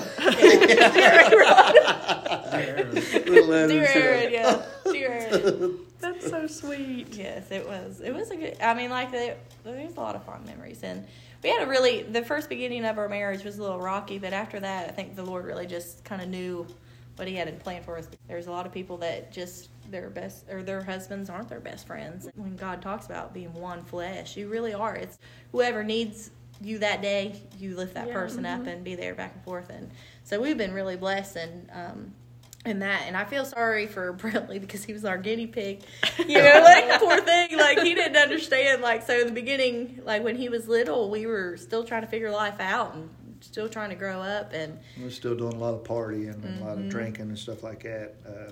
Little 3.26 3.46
letters, 3.46 3.70
Dear 3.70 3.82
yeah. 3.82 3.88
Aaron, 3.94 4.32
yeah, 4.32 4.62
dear 4.92 5.08
Aaron. 5.12 5.78
That's 6.00 6.28
so 6.28 6.46
sweet. 6.46 7.08
Yes, 7.14 7.50
it 7.50 7.66
was. 7.66 8.00
It 8.00 8.14
was 8.14 8.30
a 8.30 8.36
good. 8.36 8.56
I 8.60 8.74
mean, 8.74 8.90
like 8.90 9.10
there, 9.10 9.36
there's 9.64 9.96
a 9.96 10.00
lot 10.00 10.14
of 10.14 10.24
fond 10.24 10.46
memories, 10.46 10.80
and 10.82 11.04
we 11.42 11.50
had 11.50 11.62
a 11.62 11.66
really. 11.66 12.02
The 12.02 12.22
first 12.24 12.48
beginning 12.48 12.84
of 12.84 12.98
our 12.98 13.08
marriage 13.08 13.44
was 13.44 13.58
a 13.58 13.62
little 13.62 13.80
rocky, 13.80 14.18
but 14.18 14.32
after 14.32 14.60
that, 14.60 14.88
I 14.88 14.92
think 14.92 15.16
the 15.16 15.22
Lord 15.24 15.44
really 15.44 15.66
just 15.66 16.04
kind 16.04 16.22
of 16.22 16.28
knew 16.28 16.66
what 17.16 17.28
He 17.28 17.34
had 17.34 17.48
in 17.48 17.58
plan 17.58 17.82
for 17.82 17.98
us. 17.98 18.08
There's 18.28 18.46
a 18.46 18.50
lot 18.52 18.66
of 18.66 18.72
people 18.72 18.98
that 18.98 19.32
just 19.32 19.70
their 19.90 20.10
best 20.10 20.46
or 20.50 20.62
their 20.62 20.82
husbands 20.82 21.30
aren't 21.30 21.48
their 21.48 21.60
best 21.60 21.86
friends. 21.86 22.28
When 22.34 22.56
God 22.56 22.82
talks 22.82 23.06
about 23.06 23.34
being 23.34 23.52
one 23.54 23.84
flesh, 23.84 24.36
you 24.36 24.48
really 24.48 24.74
are. 24.74 24.94
It's 24.96 25.18
whoever 25.52 25.84
needs 25.84 26.30
you 26.60 26.78
that 26.78 27.02
day, 27.02 27.40
you 27.58 27.76
lift 27.76 27.94
that 27.94 28.08
Yeah, 28.08 28.14
person 28.14 28.46
up 28.46 28.66
and 28.66 28.82
be 28.84 28.94
there 28.94 29.14
back 29.14 29.34
and 29.34 29.44
forth. 29.44 29.70
And 29.70 29.90
so 30.24 30.40
we've 30.40 30.58
been 30.58 30.72
really 30.72 30.96
blessed 30.96 31.36
and. 31.36 31.70
um 31.72 32.14
and 32.64 32.82
that, 32.82 33.02
and 33.06 33.16
I 33.16 33.24
feel 33.24 33.44
sorry 33.44 33.86
for 33.86 34.12
Brentley 34.18 34.60
because 34.60 34.82
he 34.82 34.92
was 34.92 35.04
our 35.04 35.18
guinea 35.18 35.46
pig. 35.46 35.82
You 36.26 36.42
know, 36.42 36.62
like 36.64 36.90
poor 36.98 37.20
thing, 37.20 37.56
like 37.56 37.78
he 37.78 37.94
didn't 37.94 38.16
understand. 38.16 38.82
Like 38.82 39.06
so, 39.06 39.20
in 39.20 39.26
the 39.28 39.32
beginning, 39.32 40.00
like 40.04 40.24
when 40.24 40.34
he 40.34 40.48
was 40.48 40.66
little, 40.66 41.08
we 41.08 41.26
were 41.26 41.56
still 41.58 41.84
trying 41.84 42.02
to 42.02 42.08
figure 42.08 42.28
life 42.32 42.58
out 42.58 42.94
and 42.96 43.08
still 43.40 43.68
trying 43.68 43.90
to 43.90 43.96
grow 43.96 44.20
up 44.20 44.52
and 44.52 44.78
We're 45.00 45.10
still 45.10 45.34
doing 45.36 45.54
a 45.54 45.58
lot 45.58 45.74
of 45.74 45.84
partying 45.84 46.32
and 46.34 46.44
a 46.44 46.48
Mm-hmm. 46.48 46.64
lot 46.64 46.78
of 46.78 46.88
drinking 46.88 47.28
and 47.28 47.38
stuff 47.38 47.62
like 47.62 47.82
that. 47.82 48.14
Uh, 48.26 48.50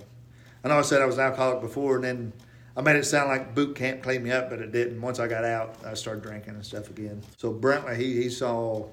I 0.63 0.67
know 0.69 0.79
I 0.79 0.81
said 0.81 1.01
I 1.01 1.05
was 1.05 1.17
an 1.17 1.25
alcoholic 1.25 1.61
before, 1.61 1.95
and 1.95 2.03
then 2.03 2.33
I 2.77 2.81
made 2.81 2.95
it 2.95 3.05
sound 3.05 3.29
like 3.29 3.53
boot 3.55 3.75
camp 3.75 4.01
cleaned 4.03 4.23
me 4.23 4.31
up, 4.31 4.49
but 4.49 4.59
it 4.59 4.71
didn't. 4.71 4.99
Once 5.01 5.19
I 5.19 5.27
got 5.27 5.43
out, 5.45 5.75
I 5.85 5.93
started 5.93 6.23
drinking 6.23 6.55
and 6.55 6.65
stuff 6.65 6.89
again. 6.89 7.21
So 7.37 7.53
Brentley, 7.53 7.95
he, 7.97 8.13
he 8.23 8.29
saw 8.29 8.85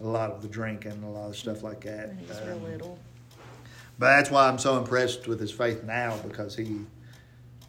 a 0.00 0.04
lot 0.04 0.30
of 0.30 0.42
the 0.42 0.48
drinking, 0.48 0.92
and 0.92 1.04
a 1.04 1.08
lot 1.08 1.28
of 1.28 1.36
stuff 1.36 1.62
like 1.62 1.82
that. 1.82 2.08
when 2.08 2.18
he's 2.18 2.40
real 2.42 2.56
Um, 2.56 2.64
little. 2.64 2.98
But 3.98 4.16
that's 4.16 4.30
why 4.30 4.48
I'm 4.48 4.58
so 4.58 4.78
impressed 4.78 5.26
with 5.26 5.40
his 5.40 5.50
faith 5.50 5.82
now 5.84 6.16
because 6.26 6.54
he 6.56 6.80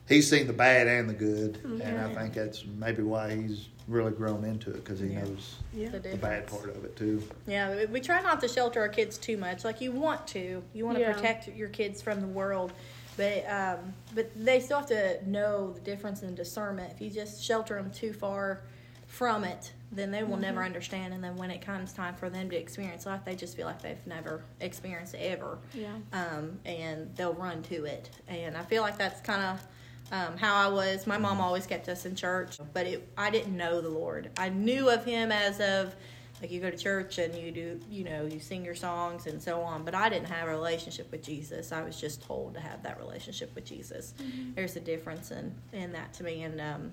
he's 0.07 0.29
seen 0.29 0.47
the 0.47 0.53
bad 0.53 0.87
and 0.87 1.09
the 1.09 1.13
good, 1.13 1.57
and 1.63 1.99
I 1.99 2.13
think 2.13 2.33
that's 2.35 2.63
maybe 2.77 3.01
why 3.03 3.35
he's 3.35 3.67
really 3.89 4.11
grown 4.11 4.45
into 4.45 4.69
it 4.69 4.83
because 4.85 4.99
he 4.99 5.07
Yeah. 5.07 5.21
knows 5.23 5.55
Yeah. 5.73 5.89
The 5.89 5.99
the 5.99 6.15
bad 6.17 6.47
part 6.47 6.69
of 6.69 6.85
it 6.85 6.95
too. 6.95 7.27
Yeah, 7.47 7.75
we- 7.75 7.85
we 7.87 7.99
try 7.99 8.21
not 8.21 8.39
to 8.41 8.47
shelter 8.47 8.79
our 8.79 8.89
kids 8.89 9.17
too 9.17 9.37
much. 9.37 9.65
Like 9.65 9.81
you 9.81 9.91
want 9.91 10.27
to, 10.27 10.63
you 10.73 10.85
want 10.85 10.97
to 10.97 11.01
Yeah. 11.01 11.13
protect 11.13 11.47
your 11.49 11.69
kids 11.69 12.01
from 12.01 12.21
the 12.21 12.27
world, 12.27 12.71
but 13.17 13.43
um, 13.49 13.93
but 14.13 14.29
they 14.35 14.59
still 14.59 14.77
have 14.77 14.87
to 14.87 15.27
know 15.27 15.73
the 15.73 15.81
difference 15.81 16.21
in 16.23 16.35
discernment. 16.35 16.93
If 16.93 17.01
you 17.01 17.09
just 17.09 17.43
shelter 17.43 17.75
them 17.75 17.91
too 17.91 18.13
far 18.13 18.61
from 19.07 19.43
it, 19.43 19.71
then 19.91 20.11
they 20.11 20.23
will 20.23 20.37
never 20.37 20.63
understand. 20.63 21.15
And 21.15 21.23
then 21.23 21.35
when 21.35 21.49
it 21.49 21.61
comes 21.61 21.91
time 21.93 22.13
for 22.13 22.29
them 22.29 22.47
to 22.51 22.55
experience 22.55 23.07
life, 23.07 23.21
they 23.25 23.35
just 23.35 23.57
feel 23.57 23.65
like 23.65 23.81
they've 23.81 24.05
never 24.05 24.43
experienced 24.61 25.15
it 25.15 25.21
ever. 25.31 25.57
Yeah. 25.73 25.95
um, 26.13 26.59
and 26.63 27.13
they'll 27.15 27.33
run 27.33 27.63
to 27.63 27.85
it. 27.85 28.11
And 28.27 28.55
I 28.55 28.61
feel 28.63 28.83
like 28.83 28.99
that's 28.99 29.19
kind 29.21 29.41
of 29.41 29.65
um, 30.11 30.37
how 30.37 30.55
I 30.55 30.67
was. 30.71 31.05
My 31.07 31.17
mom 31.17 31.39
always 31.39 31.65
kept 31.65 31.87
us 31.89 32.05
in 32.05 32.15
church, 32.15 32.57
but 32.73 32.85
it, 32.87 33.07
I 33.17 33.29
didn't 33.29 33.55
know 33.55 33.81
the 33.81 33.89
Lord. 33.89 34.29
I 34.37 34.49
knew 34.49 34.89
of 34.89 35.05
Him 35.05 35.31
as 35.31 35.59
of 35.59 35.95
like 36.41 36.51
you 36.51 36.61
go 36.61 36.69
to 36.69 36.77
church 36.77 37.17
and 37.17 37.35
you 37.35 37.51
do, 37.51 37.79
you 37.89 38.05
know, 38.05 38.25
you 38.25 38.39
sing 38.39 38.63
your 38.63 38.75
songs 38.75 39.27
and 39.27 39.41
so 39.41 39.61
on. 39.61 39.83
But 39.83 39.93
I 39.93 40.07
didn't 40.07 40.27
have 40.27 40.47
a 40.47 40.51
relationship 40.51 41.11
with 41.11 41.21
Jesus. 41.21 41.71
I 41.71 41.81
was 41.81 41.99
just 41.99 42.23
told 42.23 42.53
to 42.53 42.59
have 42.61 42.81
that 42.83 42.97
relationship 42.97 43.53
with 43.55 43.65
Jesus. 43.65 44.13
There's 44.55 44.75
a 44.75 44.79
difference 44.79 45.31
in 45.31 45.53
in 45.73 45.91
that 45.93 46.13
to 46.13 46.23
me. 46.23 46.43
And 46.43 46.61
um, 46.61 46.91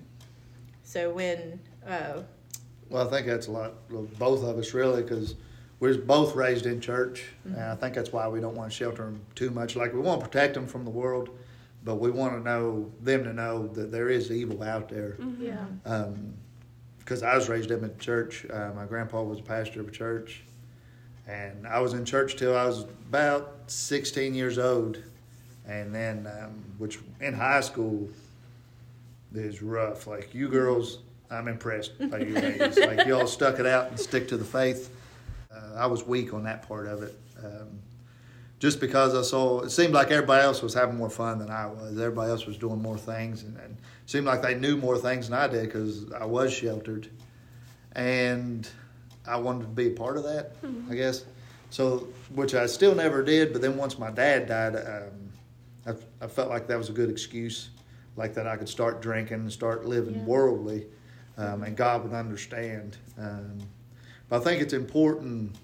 so 0.83 1.11
when 1.11 1.59
uh, 1.87 2.23
Well, 2.89 3.07
I 3.07 3.09
think 3.09 3.27
that's 3.27 3.47
a 3.47 3.51
lot 3.51 3.73
of 3.89 4.19
both 4.19 4.43
of 4.43 4.57
us 4.57 4.73
really 4.73 5.01
because 5.01 5.35
we 5.79 5.91
are 5.91 5.97
both 5.97 6.35
raised 6.35 6.65
in 6.65 6.81
church, 6.81 7.25
and 7.45 7.57
I 7.57 7.75
think 7.75 7.93
that's 7.93 8.11
why 8.11 8.27
we 8.27 8.39
don't 8.41 8.55
want 8.55 8.71
to 8.71 8.75
shelter 8.75 9.03
them 9.03 9.21
too 9.35 9.51
much. 9.51 9.75
Like 9.75 9.93
we 9.93 9.99
want 9.99 10.21
to 10.21 10.27
protect 10.27 10.55
them 10.55 10.67
from 10.67 10.83
the 10.83 10.89
world, 10.89 11.29
but 11.87 12.01
we 12.01 12.11
want 12.11 12.33
to 12.33 12.41
know 12.41 12.91
them 13.01 13.23
to 13.23 13.31
know 13.31 13.67
that 13.67 13.93
there 13.93 14.09
is 14.09 14.29
evil 14.29 14.61
out 14.61 14.89
there. 14.89 15.17
Yeah. 15.39 15.63
Because 16.99 17.23
I 17.23 17.33
was 17.33 17.47
raised 17.47 17.71
up 17.71 17.81
in 17.81 17.97
church. 17.97 18.45
Uh, 18.51 18.71
my 18.75 18.83
grandpa 18.83 19.23
was 19.23 19.39
a 19.39 19.43
pastor 19.43 19.79
of 19.79 19.87
a 19.87 19.91
church, 19.91 20.43
and 21.29 21.65
I 21.65 21.79
was 21.79 21.93
in 21.93 22.03
church 22.03 22.35
till 22.35 22.57
I 22.57 22.65
was 22.65 22.83
about 23.07 23.53
16 23.67 24.35
years 24.35 24.59
old, 24.59 25.01
and 25.65 25.95
then 25.95 26.27
um, 26.27 26.61
which 26.77 26.99
in 27.21 27.33
high 27.33 27.61
school 27.61 28.09
is 29.33 29.61
rough. 29.61 30.07
Like 30.07 30.33
you 30.33 30.49
girls, 30.49 30.99
I'm 31.31 31.47
impressed 31.47 31.97
by 32.11 32.17
you 32.17 32.33
ladies. 32.33 32.77
like 32.85 33.07
y'all 33.07 33.27
stuck 33.27 33.59
it 33.59 33.65
out 33.65 33.91
and 33.91 33.97
stick 33.97 34.27
to 34.27 34.35
the 34.35 34.43
faith. 34.43 34.93
Uh, 35.49 35.75
I 35.77 35.85
was 35.85 36.05
weak 36.05 36.33
on 36.33 36.43
that 36.43 36.67
part 36.67 36.87
of 36.87 37.01
it. 37.03 37.17
Um, 37.41 37.79
just 38.59 38.79
because 38.79 39.13
I 39.15 39.21
saw, 39.21 39.61
it 39.61 39.69
seemed 39.69 39.93
like 39.93 40.09
everybody 40.11 40.43
else 40.43 40.61
was 40.61 40.73
having 40.73 40.97
more 40.97 41.09
fun 41.09 41.37
than 41.39 41.49
I 41.51 41.67
was. 41.67 41.91
Everybody 41.99 42.31
else 42.31 42.45
was 42.45 42.57
doing 42.57 42.81
more 42.81 42.97
things, 42.97 43.43
and, 43.43 43.55
and 43.57 43.73
it 43.73 44.09
seemed 44.09 44.25
like 44.25 44.41
they 44.41 44.55
knew 44.55 44.77
more 44.77 44.97
things 44.97 45.29
than 45.29 45.37
I 45.37 45.47
did 45.47 45.65
because 45.65 46.11
I 46.13 46.25
was 46.25 46.51
sheltered, 46.51 47.07
and 47.93 48.67
I 49.27 49.37
wanted 49.37 49.61
to 49.63 49.67
be 49.67 49.87
a 49.87 49.91
part 49.91 50.17
of 50.17 50.23
that. 50.23 50.53
I 50.89 50.95
guess 50.95 51.25
so, 51.69 52.07
which 52.33 52.55
I 52.55 52.65
still 52.65 52.95
never 52.95 53.21
did. 53.23 53.51
But 53.53 53.61
then 53.61 53.75
once 53.77 53.99
my 53.99 54.09
dad 54.09 54.47
died, 54.47 54.75
um, 54.75 55.31
I, 56.21 56.25
I 56.25 56.27
felt 56.27 56.49
like 56.49 56.67
that 56.67 56.77
was 56.77 56.89
a 56.89 56.93
good 56.93 57.09
excuse, 57.09 57.69
like 58.15 58.33
that 58.35 58.47
I 58.47 58.55
could 58.57 58.69
start 58.69 59.01
drinking 59.01 59.41
and 59.41 59.51
start 59.51 59.85
living 59.85 60.15
Yeah. 60.15 60.23
worldly, 60.25 60.85
um, 61.37 61.63
and 61.63 61.75
God 61.75 62.03
would 62.03 62.13
understand. 62.13 62.97
Um, 63.19 63.59
but 64.29 64.41
I 64.41 64.43
think 64.43 64.61
it's 64.61 64.73
important 64.73 65.55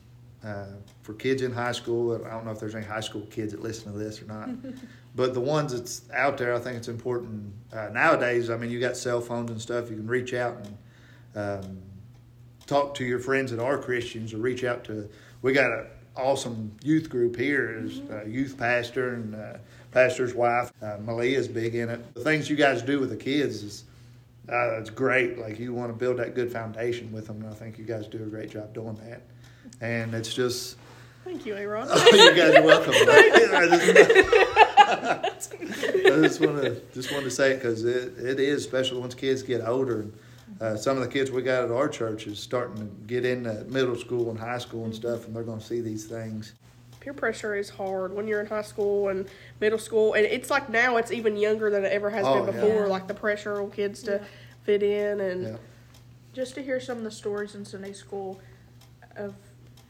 uh, 0.46 0.66
for 1.04 1.14
kids 1.14 1.42
in 1.42 1.52
high 1.52 1.74
school. 1.74 2.16
I 2.26 2.30
don't 2.30 2.46
know 2.46 2.52
if 2.52 2.60
there's 2.60 2.76
any 2.76 2.86
high 2.86 3.02
school 3.02 3.22
kids 3.30 3.52
that 3.52 3.62
listen 3.62 3.92
to 3.92 3.98
this 3.98 4.22
or 4.22 4.26
not, 4.26 4.50
but 5.16 5.34
the 5.34 5.40
ones 5.40 5.74
that's 5.74 6.02
out 6.14 6.38
there, 6.38 6.56
I 6.56 6.60
think 6.60 6.78
it's 6.78 6.88
important 6.88 7.54
uh, 7.72 7.90
nowadays. 7.90 8.50
I 8.50 8.58
mean, 8.58 8.72
you 8.72 8.80
got 8.80 8.98
cell 8.98 9.22
phones 9.22 9.52
and 9.52 9.62
stuff. 9.62 9.90
You 9.90 9.98
can 9.98 10.08
reach 10.08 10.34
out 10.34 10.66
and 10.66 10.78
um, 11.66 11.82
talk 12.66 12.96
to 12.96 13.06
your 13.06 13.20
friends 13.20 13.52
that 13.52 13.62
are 13.62 13.78
Christians, 13.78 14.34
or 14.34 14.38
reach 14.38 14.64
out 14.64 14.86
to. 14.86 15.10
We 15.42 15.52
got 15.52 15.72
an 15.72 15.88
awesome 16.16 16.76
youth 16.82 17.10
group 17.10 17.36
here. 17.36 17.84
Is 17.84 18.00
a 18.10 18.28
youth 18.28 18.58
pastor 18.58 19.16
and 19.16 19.36
uh, 19.36 19.58
pastor's 19.92 20.34
wife. 20.34 20.72
Uh, 20.82 20.98
Malia's 21.02 21.50
big 21.50 21.76
in 21.76 21.90
it. 21.90 22.14
The 22.16 22.22
things 22.22 22.50
you 22.50 22.56
guys 22.56 22.82
do 22.82 23.00
with 23.00 23.10
the 23.10 23.18
kids 23.18 23.62
is. 23.62 23.84
Uh, 24.50 24.78
it's 24.78 24.90
great. 24.90 25.40
Like 25.40 25.58
you 25.58 25.74
want 25.74 25.90
to 25.90 25.98
build 25.98 26.18
that 26.18 26.36
good 26.36 26.52
foundation 26.52 27.14
with 27.14 27.28
them, 27.28 27.42
and 27.42 27.50
I 27.50 27.54
think 27.54 27.78
you 27.78 27.86
guys 27.86 28.08
do 28.08 28.22
a 28.22 28.28
great 28.28 28.52
job 28.52 28.74
doing 28.74 28.96
that. 28.96 29.22
And 29.82 30.14
it's 30.14 30.34
just, 30.34 30.78
Thank 31.24 31.46
you, 31.46 31.56
Aaron. 31.56 31.88
oh, 31.92 32.10
you 32.14 32.36
guys 32.36 32.56
are 32.56 32.64
welcome. 32.64 32.94
I 32.96 33.68
just, 33.70 35.54
I 35.54 36.22
just 36.22 36.42
want 36.42 36.62
to 36.64 36.82
just 36.94 37.12
want 37.12 37.24
to 37.24 37.32
say 37.32 37.52
it 37.52 37.56
because 37.56 37.84
it, 37.86 38.18
it 38.20 38.40
is 38.40 38.64
special 38.64 39.00
once 39.02 39.16
kids 39.16 39.42
get 39.42 39.62
older. 39.66 40.02
And, 40.02 40.14
uh, 40.62 40.78
some 40.78 40.98
of 40.98 41.04
the 41.04 41.10
kids 41.10 41.32
we 41.32 41.42
got 41.42 41.64
at 41.66 41.72
our 41.72 41.88
church 41.90 42.28
is 42.28 42.40
starting 42.40 42.76
to 42.78 42.84
get 43.08 43.26
into 43.26 43.64
middle 43.66 43.96
school 43.96 44.30
and 44.30 44.40
high 44.40 44.58
school 44.60 44.86
and 44.86 44.94
stuff, 44.94 45.26
and 45.26 45.36
they're 45.36 45.44
going 45.44 45.60
to 45.60 45.66
see 45.66 45.82
these 45.82 46.06
things. 46.06 46.54
Peer 47.00 47.14
pressure 47.14 47.56
is 47.56 47.70
hard 47.70 48.14
when 48.14 48.28
you're 48.28 48.40
in 48.40 48.46
high 48.46 48.62
school 48.62 49.10
and 49.10 49.26
middle 49.60 49.80
school, 49.80 50.14
and 50.14 50.26
it's 50.26 50.50
like 50.50 50.70
now 50.70 50.98
it's 50.98 51.12
even 51.12 51.36
younger 51.36 51.70
than 51.70 51.84
it 51.84 51.92
ever 51.92 52.10
has 52.10 52.26
Oh, 52.26 52.44
been 52.46 52.54
before. 52.54 52.84
Yeah. 52.84 52.92
Like 52.92 53.08
the 53.08 53.14
pressure 53.14 53.62
on 53.62 53.72
kids 53.72 54.04
to 54.04 54.12
Yeah. 54.22 54.28
fit 54.64 54.84
in, 54.84 55.20
and 55.20 55.44
Yeah. 55.44 55.56
Just 56.34 56.56
to 56.56 56.64
hear 56.64 56.80
some 56.80 56.98
of 57.00 57.04
the 57.04 57.12
stories 57.12 57.56
in 57.56 57.64
Sunday 57.66 57.94
school 57.94 58.40
of 59.16 59.36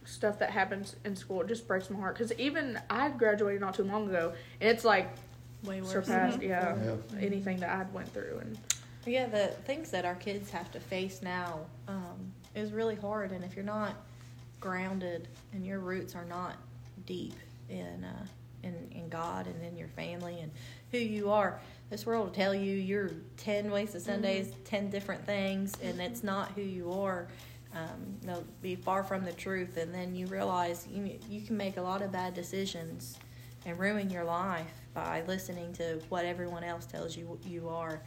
stuff 0.05 0.39
that 0.39 0.51
happens 0.51 0.95
in 1.05 1.15
school, 1.15 1.41
it 1.41 1.47
just 1.47 1.67
breaks 1.67 1.89
my 1.89 1.99
heart. 1.99 2.17
Because 2.17 2.31
even 2.39 2.79
I 2.89 3.09
graduated 3.09 3.61
not 3.61 3.75
too 3.75 3.83
long 3.83 4.07
ago, 4.09 4.33
and 4.61 4.69
it's 4.69 4.83
like 4.85 5.09
way 5.63 5.81
worse. 5.81 5.91
surpassed, 5.91 6.41
yeah, 6.41 6.75
Yeah. 6.83 6.95
anything 7.21 7.57
that 7.59 7.69
I'd 7.69 7.93
went 7.93 8.11
through. 8.13 8.39
And 8.41 8.57
Yeah, 9.05 9.27
the 9.27 9.47
things 9.65 9.91
that 9.91 10.05
our 10.05 10.15
kids 10.15 10.49
have 10.51 10.71
to 10.71 10.79
face 10.79 11.21
now 11.21 11.59
um, 11.87 12.31
is 12.55 12.71
really 12.71 12.95
hard, 12.95 13.31
and 13.31 13.43
if 13.43 13.55
you're 13.55 13.65
not 13.65 13.95
grounded 14.59 15.27
and 15.51 15.65
your 15.65 15.79
roots 15.79 16.15
are 16.15 16.25
not 16.25 16.55
deep 17.05 17.33
in 17.69 18.03
uh, 18.05 18.25
in, 18.63 18.73
in 18.95 19.09
God 19.09 19.45
and 19.47 19.61
in 19.65 19.77
your 19.77 19.89
family 19.89 20.39
and 20.39 20.49
who 20.91 20.97
you 20.97 21.29
are, 21.31 21.59
this 21.89 22.05
world 22.05 22.27
will 22.27 22.33
tell 22.33 22.55
you 22.55 22.73
you're 22.75 23.11
ten 23.35 23.69
wasted 23.71 24.01
Sundays, 24.01 24.53
ten 24.63 24.89
different 24.89 25.25
things, 25.25 25.73
and 25.83 25.99
it's 25.99 26.23
not 26.23 26.51
who 26.55 26.61
you 26.61 26.93
are. 26.93 27.27
Um, 27.75 28.17
they'll 28.21 28.45
be 28.61 28.75
far 28.75 29.03
from 29.03 29.25
the 29.25 29.33
truth, 29.33 29.77
and 29.77 29.93
then 29.93 30.15
you 30.15 30.27
realize 30.27 30.87
you 30.91 31.19
you 31.29 31.41
can 31.41 31.57
make 31.57 31.77
a 31.77 31.81
lot 31.81 32.01
of 32.01 32.11
bad 32.11 32.33
decisions 32.33 33.17
and 33.65 33.79
ruin 33.79 34.09
your 34.09 34.23
life 34.23 34.73
by 34.93 35.23
listening 35.27 35.73
to 35.73 35.99
what 36.09 36.25
everyone 36.25 36.63
else 36.63 36.85
tells 36.85 37.17
you 37.17 37.39
you 37.45 37.69
are. 37.69 38.01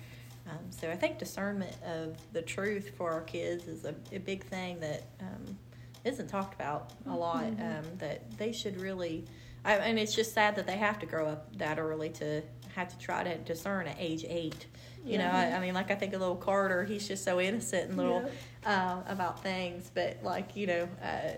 Um, 0.49 0.71
so 0.71 0.91
I 0.91 0.97
think 0.97 1.19
discernment 1.19 1.75
of 1.85 2.17
the 2.33 2.43
truth 2.43 2.93
for 2.97 3.11
our 3.11 3.23
kids 3.23 3.67
is 3.67 3.85
a, 3.85 3.95
a 4.13 4.19
big 4.19 4.45
thing 4.45 4.79
that 4.81 5.03
um, 5.21 5.59
isn't 6.05 6.29
talked 6.29 6.55
about 6.55 6.93
a 7.07 7.15
lot. 7.15 7.45
Um, 7.45 7.85
that 7.99 8.39
they 8.39 8.53
should 8.53 8.81
really, 8.81 9.25
I, 9.65 9.75
and 9.75 9.99
it's 9.99 10.15
just 10.15 10.33
sad 10.33 10.55
that 10.57 10.67
they 10.67 10.77
have 10.77 11.01
to 11.01 11.07
grow 11.07 11.27
up 11.27 11.57
that 11.57 11.79
early 11.81 12.11
to 12.11 12.43
have 12.77 12.89
to 12.89 12.99
try 12.99 13.25
to 13.25 13.37
discern 13.39 13.89
at 13.89 13.97
age 13.99 14.25
eight. 14.29 14.67
You 15.07 15.19
know, 15.19 15.31
I, 15.31 15.53
I 15.57 15.61
mean, 15.61 15.73
like 15.75 15.91
I 15.91 15.95
think 15.95 16.13
of 16.15 16.21
little 16.21 16.37
Carter, 16.37 16.85
he's 16.85 17.07
just 17.07 17.23
so 17.25 17.41
innocent 17.41 17.89
and 17.91 17.97
little 17.97 18.29
uh, 18.65 19.03
about 19.07 19.43
things, 19.43 19.91
but 19.95 20.19
like 20.23 20.57
you 20.57 20.67
know, 20.67 20.89
uh, 21.03 21.31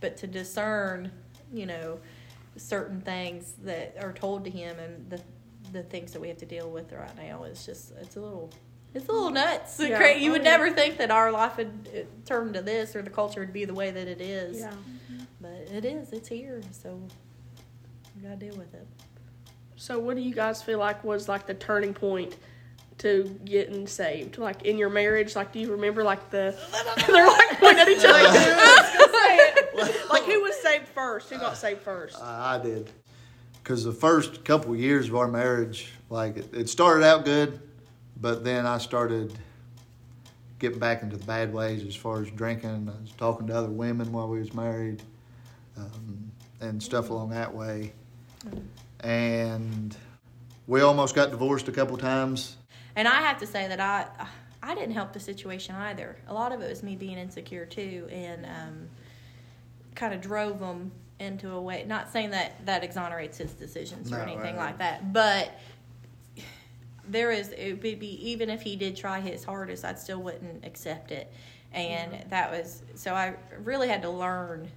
but 0.00 0.16
to 0.18 0.26
discern, 0.26 1.10
you 1.52 1.66
know, 1.66 1.98
certain 2.56 3.00
things 3.00 3.54
that 3.64 3.96
are 4.02 4.12
told 4.12 4.44
to 4.44 4.50
him 4.50 4.76
and 4.78 5.08
the 5.10 5.20
the 5.72 5.82
things 5.84 6.12
that 6.12 6.20
we 6.20 6.28
have 6.28 6.36
to 6.38 6.44
deal 6.46 6.68
with 6.70 6.92
right 6.92 7.16
now 7.16 7.44
is 7.44 7.64
just 7.64 7.92
it's 8.00 8.16
a 8.16 8.20
little 8.20 8.50
it's 8.92 9.08
a 9.08 9.12
little 9.12 9.30
nuts. 9.30 9.78
Yeah. 9.80 9.96
Cra- 9.96 10.18
You 10.18 10.30
Oh, 10.30 10.32
would 10.32 10.44
yeah. 10.44 10.50
never 10.50 10.70
think 10.70 10.98
that 10.98 11.10
our 11.10 11.30
life 11.32 11.56
would 11.56 11.88
uh, 11.96 12.00
turn 12.26 12.52
to 12.52 12.60
this 12.60 12.94
or 12.96 13.00
the 13.02 13.08
culture 13.10 13.40
would 13.40 13.52
be 13.52 13.64
the 13.64 13.72
way 13.72 13.90
that 13.90 14.06
it 14.08 14.20
is. 14.20 14.58
yeah, 14.60 14.72
But 15.40 15.66
it 15.72 15.84
is. 15.86 16.12
It's 16.12 16.28
here. 16.28 16.60
So 16.72 17.00
we 18.16 18.22
gotta 18.22 18.36
deal 18.36 18.56
with 18.56 18.74
it. 18.74 18.86
So, 19.76 19.98
what 19.98 20.16
do 20.16 20.22
you 20.22 20.34
guys 20.34 20.62
feel 20.62 20.78
like 20.78 21.02
was 21.02 21.28
like 21.28 21.46
the 21.46 21.54
turning 21.54 21.94
point 21.94 22.36
to 23.02 23.38
getting 23.44 23.86
saved? 23.86 24.38
Like 24.38 24.62
in 24.62 24.78
your 24.78 24.90
marriage, 24.90 25.36
like 25.36 25.52
do 25.52 25.58
you 25.58 25.72
remember 25.72 26.02
like 26.02 26.30
the 26.30 26.56
they're 27.06 27.26
like 27.26 27.60
pointing 27.60 27.80
at 27.80 27.88
each 27.88 28.04
other? 28.04 28.22
like 30.10 30.24
who 30.24 30.40
was 30.40 30.56
saved 30.60 30.88
first? 30.88 31.28
Who 31.30 31.38
got 31.38 31.56
saved 31.56 31.82
first? 31.82 32.20
I, 32.20 32.56
I 32.56 32.58
did. 32.62 32.90
Because 33.62 33.84
the 33.84 33.92
first 33.92 34.44
couple 34.44 34.72
of 34.72 34.80
years 34.80 35.08
of 35.08 35.16
our 35.16 35.28
marriage, 35.28 35.92
like 36.10 36.36
it, 36.36 36.54
it 36.54 36.68
started 36.68 37.04
out 37.04 37.24
good, 37.24 37.60
but 38.20 38.44
then 38.44 38.66
I 38.66 38.78
started 38.78 39.32
getting 40.58 40.78
back 40.78 41.02
into 41.02 41.16
the 41.16 41.24
bad 41.24 41.52
ways 41.52 41.84
as 41.84 41.96
far 41.96 42.22
as 42.22 42.30
drinking, 42.30 42.88
I 42.88 43.00
was 43.02 43.10
talking 43.18 43.48
to 43.48 43.54
other 43.54 43.68
women 43.68 44.12
while 44.12 44.28
we 44.28 44.38
was 44.38 44.54
married, 44.54 45.02
um, 45.76 46.30
and 46.60 46.80
stuff 46.80 47.10
along 47.10 47.30
that 47.30 47.52
way. 47.52 47.92
And 49.00 49.96
we 50.68 50.80
almost 50.80 51.16
got 51.16 51.30
divorced 51.30 51.66
a 51.66 51.72
couple 51.72 51.96
times. 51.96 52.56
And 52.96 53.08
I 53.08 53.22
have 53.22 53.38
to 53.38 53.46
say 53.46 53.68
that 53.68 53.80
I 53.80 54.06
I 54.62 54.74
didn't 54.74 54.94
help 54.94 55.12
the 55.12 55.20
situation 55.20 55.74
either. 55.74 56.16
A 56.28 56.34
lot 56.34 56.52
of 56.52 56.60
it 56.60 56.68
was 56.68 56.82
me 56.82 56.94
being 56.94 57.18
insecure 57.18 57.66
too, 57.66 58.08
and 58.10 58.46
um, 58.46 58.88
kind 59.94 60.14
of 60.14 60.20
drove 60.20 60.60
him 60.60 60.92
into 61.18 61.50
a 61.50 61.60
way. 61.60 61.84
Not 61.86 62.12
saying 62.12 62.30
that 62.30 62.64
that 62.66 62.84
exonerates 62.84 63.38
his 63.38 63.52
decisions 63.52 64.12
or 64.12 64.20
anything 64.20 64.56
like 64.56 64.78
that, 64.78 65.12
but 65.12 65.58
there 67.08 67.32
is 67.32 67.48
it 67.50 67.82
would 67.82 67.98
be 67.98 68.30
even 68.30 68.48
if 68.50 68.62
he 68.62 68.76
did 68.76 68.96
try 68.96 69.20
his 69.20 69.42
hardest, 69.44 69.84
I 69.84 69.94
still 69.94 70.22
wouldn't 70.22 70.64
accept 70.64 71.10
it. 71.10 71.32
And 71.72 72.24
that 72.28 72.50
was 72.50 72.82
so 72.94 73.14
I 73.14 73.34
really 73.62 73.88
had 73.88 74.02
to 74.02 74.10
learn. 74.10 74.68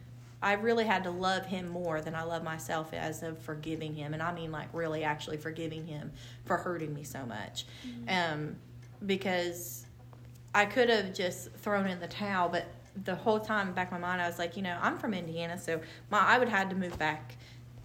I 0.42 0.54
really 0.54 0.86
had 0.86 1.04
to 1.06 1.12
love 1.12 1.46
him 1.46 1.68
more 1.70 2.01
than 2.01 2.15
I 2.15 2.24
love 2.24 2.44
myself 2.44 2.94
as 2.94 3.24
of 3.24 3.38
forgiving 3.39 3.96
him, 3.96 4.13
and 4.13 4.22
I 4.22 4.34
mean 4.34 4.51
like 4.51 4.68
really 4.74 5.04
actually 5.04 5.38
forgiving 5.38 5.86
him 5.88 6.12
for 6.46 6.58
hurting 6.58 6.94
me 6.94 7.04
so 7.04 7.25
much, 7.25 7.65
um, 8.08 8.56
because 9.06 9.86
I 10.54 10.65
could 10.65 10.89
have 10.89 11.13
just 11.13 11.51
thrown 11.54 11.88
in 11.88 12.00
the 12.00 12.08
towel, 12.08 12.50
but 12.50 12.65
the 13.04 13.15
whole 13.15 13.39
time 13.39 13.74
back 13.74 13.92
in 13.92 14.00
my 14.00 14.08
mind 14.08 14.22
I 14.22 14.27
was 14.27 14.39
like, 14.39 14.56
you 14.56 14.63
know, 14.63 14.77
I'm 14.82 14.98
from 14.98 15.13
Indiana, 15.13 15.58
so 15.58 15.82
my 16.10 16.20
I 16.20 16.38
would 16.38 16.48
have 16.48 16.60
had 16.60 16.70
to 16.70 16.75
move 16.75 16.98
back 16.98 17.36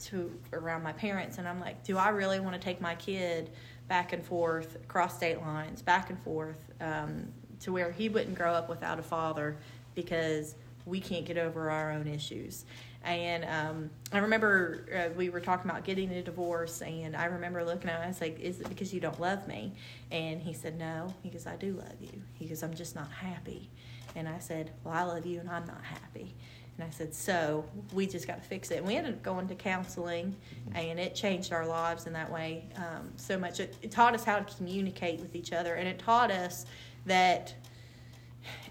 to 0.04 0.30
around 0.52 0.82
my 0.82 0.92
parents. 0.92 1.38
And 1.38 1.46
I'm 1.46 1.60
like, 1.60 1.82
do 1.84 1.96
I 1.98 2.08
really 2.08 2.40
want 2.40 2.54
to 2.54 2.60
take 2.60 2.80
my 2.80 2.94
kid 2.94 3.50
back 3.88 4.12
and 4.12 4.24
forth 4.24 4.76
across 4.76 5.16
state 5.16 5.40
lines, 5.40 5.82
back 5.82 6.10
and 6.10 6.18
forth, 6.22 6.70
um, 6.80 7.26
to 7.60 7.72
where 7.72 7.90
he 7.90 8.08
wouldn't 8.08 8.36
grow 8.36 8.52
up 8.52 8.68
without 8.68 8.98
a 8.98 9.02
father 9.02 9.56
because 9.94 10.54
we 10.86 11.00
can't 11.00 11.24
get 11.24 11.38
over 11.38 11.70
our 11.70 11.92
own 11.92 12.06
issues. 12.06 12.64
And 13.02 13.44
um, 13.44 13.90
I 14.12 14.18
remember 14.18 14.86
uh, 14.94 15.14
we 15.16 15.30
were 15.30 15.40
talking 15.40 15.70
about 15.70 15.84
getting 15.84 16.10
a 16.12 16.22
divorce, 16.22 16.82
and 16.82 17.16
I 17.16 17.26
remember 17.26 17.64
looking 17.64 17.88
at 17.88 17.96
him. 17.96 18.04
I 18.04 18.08
was 18.08 18.20
like, 18.20 18.38
"Is 18.38 18.60
it 18.60 18.68
because 18.68 18.92
you 18.92 19.00
don't 19.00 19.18
love 19.18 19.48
me?" 19.48 19.72
And 20.10 20.40
he 20.40 20.52
said, 20.52 20.78
"No." 20.78 21.14
He 21.22 21.30
goes, 21.30 21.46
"I 21.46 21.56
do 21.56 21.72
love 21.72 21.96
you." 22.00 22.22
He 22.34 22.46
goes, 22.46 22.62
"I'm 22.62 22.74
just 22.74 22.94
not 22.94 23.10
happy." 23.10 23.70
And 24.14 24.28
I 24.28 24.38
said, 24.38 24.72
"Well, 24.84 24.94
I 24.94 25.04
love 25.04 25.24
you, 25.24 25.40
and 25.40 25.48
I'm 25.48 25.64
not 25.64 25.82
happy." 25.82 26.34
And 26.80 26.88
I 26.88 26.92
said, 26.92 27.14
so 27.14 27.66
we 27.92 28.06
just 28.06 28.26
got 28.26 28.42
to 28.42 28.48
fix 28.48 28.70
it. 28.70 28.78
And 28.78 28.86
we 28.86 28.96
ended 28.96 29.12
up 29.12 29.22
going 29.22 29.46
to 29.48 29.54
counseling, 29.54 30.34
and 30.74 30.98
it 30.98 31.14
changed 31.14 31.52
our 31.52 31.66
lives 31.66 32.06
in 32.06 32.14
that 32.14 32.32
way 32.32 32.64
um, 32.76 33.10
so 33.16 33.38
much. 33.38 33.60
It, 33.60 33.76
it 33.82 33.90
taught 33.90 34.14
us 34.14 34.24
how 34.24 34.38
to 34.38 34.56
communicate 34.56 35.20
with 35.20 35.36
each 35.36 35.52
other, 35.52 35.74
and 35.74 35.86
it 35.86 35.98
taught 35.98 36.30
us 36.30 36.64
that 37.04 37.52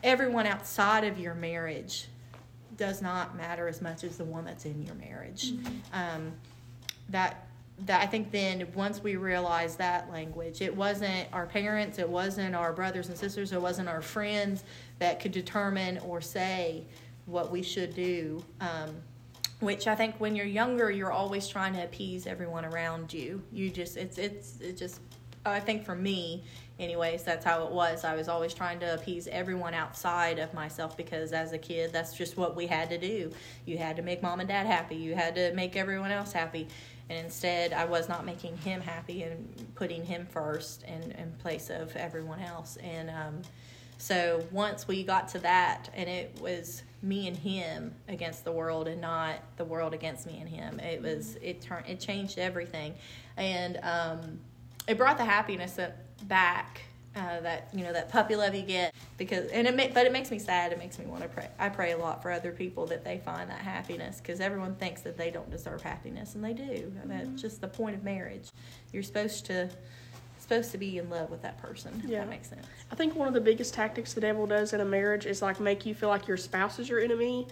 everyone 0.03 0.45
outside 0.45 1.03
of 1.03 1.19
your 1.19 1.33
marriage 1.33 2.07
does 2.77 3.01
not 3.01 3.35
matter 3.35 3.67
as 3.67 3.81
much 3.81 4.03
as 4.03 4.17
the 4.17 4.23
one 4.23 4.45
that's 4.45 4.65
in 4.65 4.81
your 4.83 4.95
marriage. 4.95 5.53
Um, 5.93 6.31
that 7.09 7.45
that 7.85 8.01
I 8.01 8.07
think 8.07 8.31
then 8.31 8.67
once 8.73 9.01
we 9.01 9.15
realized 9.15 9.77
that 9.77 10.11
language, 10.11 10.61
it 10.61 10.75
wasn't 10.75 11.27
our 11.31 11.45
parents, 11.45 11.97
it 11.97 12.09
wasn't 12.09 12.53
our 12.53 12.73
brothers 12.73 13.07
and 13.07 13.17
sisters, 13.17 13.53
it 13.53 13.61
wasn't 13.61 13.87
our 13.87 14.01
friends 14.01 14.65
that 14.99 15.19
could 15.19 15.31
determine 15.31 15.97
or 15.99 16.19
say 16.19 16.83
what 17.25 17.51
we 17.51 17.61
should 17.61 17.95
do. 17.95 18.43
Um, 18.59 18.95
which 19.59 19.87
I 19.87 19.95
think 19.95 20.15
when 20.19 20.35
you're 20.35 20.45
younger, 20.45 20.89
you're 20.89 21.11
always 21.11 21.47
trying 21.47 21.73
to 21.73 21.83
appease 21.83 22.27
everyone 22.27 22.65
around 22.65 23.13
you. 23.13 23.41
You 23.51 23.69
just 23.69 23.97
it's 23.97 24.17
it's 24.17 24.59
it 24.61 24.77
just 24.77 25.01
I 25.45 25.59
think 25.59 25.85
for 25.85 25.95
me, 25.95 26.43
anyways, 26.79 27.23
that's 27.23 27.45
how 27.45 27.65
it 27.65 27.71
was. 27.71 28.03
I 28.03 28.15
was 28.15 28.27
always 28.27 28.53
trying 28.53 28.79
to 28.81 28.93
appease 28.93 29.27
everyone 29.27 29.73
outside 29.73 30.39
of 30.39 30.53
myself 30.53 30.97
because 30.97 31.31
as 31.31 31.53
a 31.53 31.57
kid, 31.57 31.91
that's 31.93 32.13
just 32.13 32.37
what 32.37 32.55
we 32.55 32.67
had 32.67 32.89
to 32.89 32.97
do. 32.97 33.31
You 33.65 33.77
had 33.77 33.95
to 33.97 34.01
make 34.01 34.21
mom 34.21 34.39
and 34.39 34.49
dad 34.49 34.65
happy. 34.65 34.95
You 34.95 35.15
had 35.15 35.35
to 35.35 35.53
make 35.53 35.75
everyone 35.75 36.11
else 36.11 36.31
happy. 36.31 36.67
And 37.09 37.25
instead, 37.25 37.73
I 37.73 37.85
was 37.85 38.07
not 38.07 38.25
making 38.25 38.57
him 38.57 38.81
happy 38.81 39.23
and 39.23 39.73
putting 39.75 40.05
him 40.05 40.27
first 40.29 40.83
in, 40.83 41.11
in 41.13 41.31
place 41.39 41.69
of 41.69 41.95
everyone 41.95 42.39
else. 42.39 42.77
And 42.77 43.09
um, 43.09 43.41
so 43.97 44.43
once 44.51 44.87
we 44.87 45.03
got 45.03 45.27
to 45.29 45.39
that, 45.39 45.89
and 45.93 46.07
it 46.07 46.37
was 46.39 46.83
me 47.01 47.27
and 47.27 47.35
him 47.35 47.93
against 48.07 48.43
the 48.43 48.51
world, 48.51 48.87
and 48.87 49.01
not 49.01 49.35
the 49.57 49.65
world 49.65 49.93
against 49.93 50.27
me 50.27 50.37
and 50.39 50.49
him. 50.49 50.79
It 50.79 51.01
was 51.01 51.35
it 51.41 51.61
turned 51.61 51.85
it 51.87 51.99
changed 51.99 52.39
everything, 52.39 52.93
and 53.37 53.77
um, 53.83 54.39
it 54.89 54.97
brought 54.97 55.17
the 55.17 55.25
happiness 55.25 55.79
back. 56.23 56.81
Uh, 57.15 57.39
that 57.41 57.69
you 57.73 57.83
know 57.83 57.91
that 57.91 58.07
puppy 58.07 58.35
love 58.35 58.53
you 58.53 58.61
get 58.61 58.93
because 59.17 59.49
and 59.49 59.67
it 59.67 59.75
ma- 59.75 59.91
but 59.95 60.05
it 60.05 60.11
makes 60.11 60.29
me 60.29 60.37
sad. 60.37 60.71
It 60.71 60.77
makes 60.77 60.99
me 60.99 61.05
want 61.05 61.23
to 61.23 61.27
pray. 61.27 61.49
I 61.57 61.67
pray 61.67 61.91
a 61.91 61.97
lot 61.97 62.21
for 62.21 62.31
other 62.31 62.51
people 62.51 62.85
that 62.85 63.03
they 63.03 63.17
find 63.17 63.49
that 63.49 63.57
happiness 63.57 64.21
because 64.21 64.39
everyone 64.39 64.75
thinks 64.75 65.01
that 65.01 65.17
they 65.17 65.31
don't 65.31 65.49
deserve 65.49 65.81
happiness 65.81 66.35
and 66.35 66.43
they 66.43 66.53
do. 66.53 66.93
That's 67.05 67.41
just 67.41 67.61
the 67.61 67.67
point 67.67 67.95
of 67.95 68.03
marriage. 68.03 68.49
You're 68.93 69.01
supposed 69.03 69.47
to 69.47 69.69
supposed 70.49 70.71
to 70.71 70.77
be 70.79 70.97
in 70.97 71.09
love 71.11 71.29
with 71.29 71.41
that 71.43 71.57
person. 71.61 72.01
If 72.03 72.09
Yeah. 72.09 72.19
that 72.21 72.29
makes 72.29 72.49
sense. 72.49 72.65
I 72.91 72.95
think 72.95 73.15
one 73.15 73.27
of 73.27 73.35
the 73.35 73.41
biggest 73.41 73.73
tactics 73.75 74.13
the 74.13 74.21
devil 74.21 74.47
does 74.47 74.73
in 74.73 74.81
a 74.81 74.85
marriage 74.85 75.27
is 75.27 75.41
like 75.43 75.59
make 75.59 75.85
you 75.85 75.93
feel 75.93 76.09
like 76.09 76.27
your 76.27 76.37
spouse 76.37 76.79
is 76.79 76.89
your 76.89 76.99
enemy, 76.99 77.47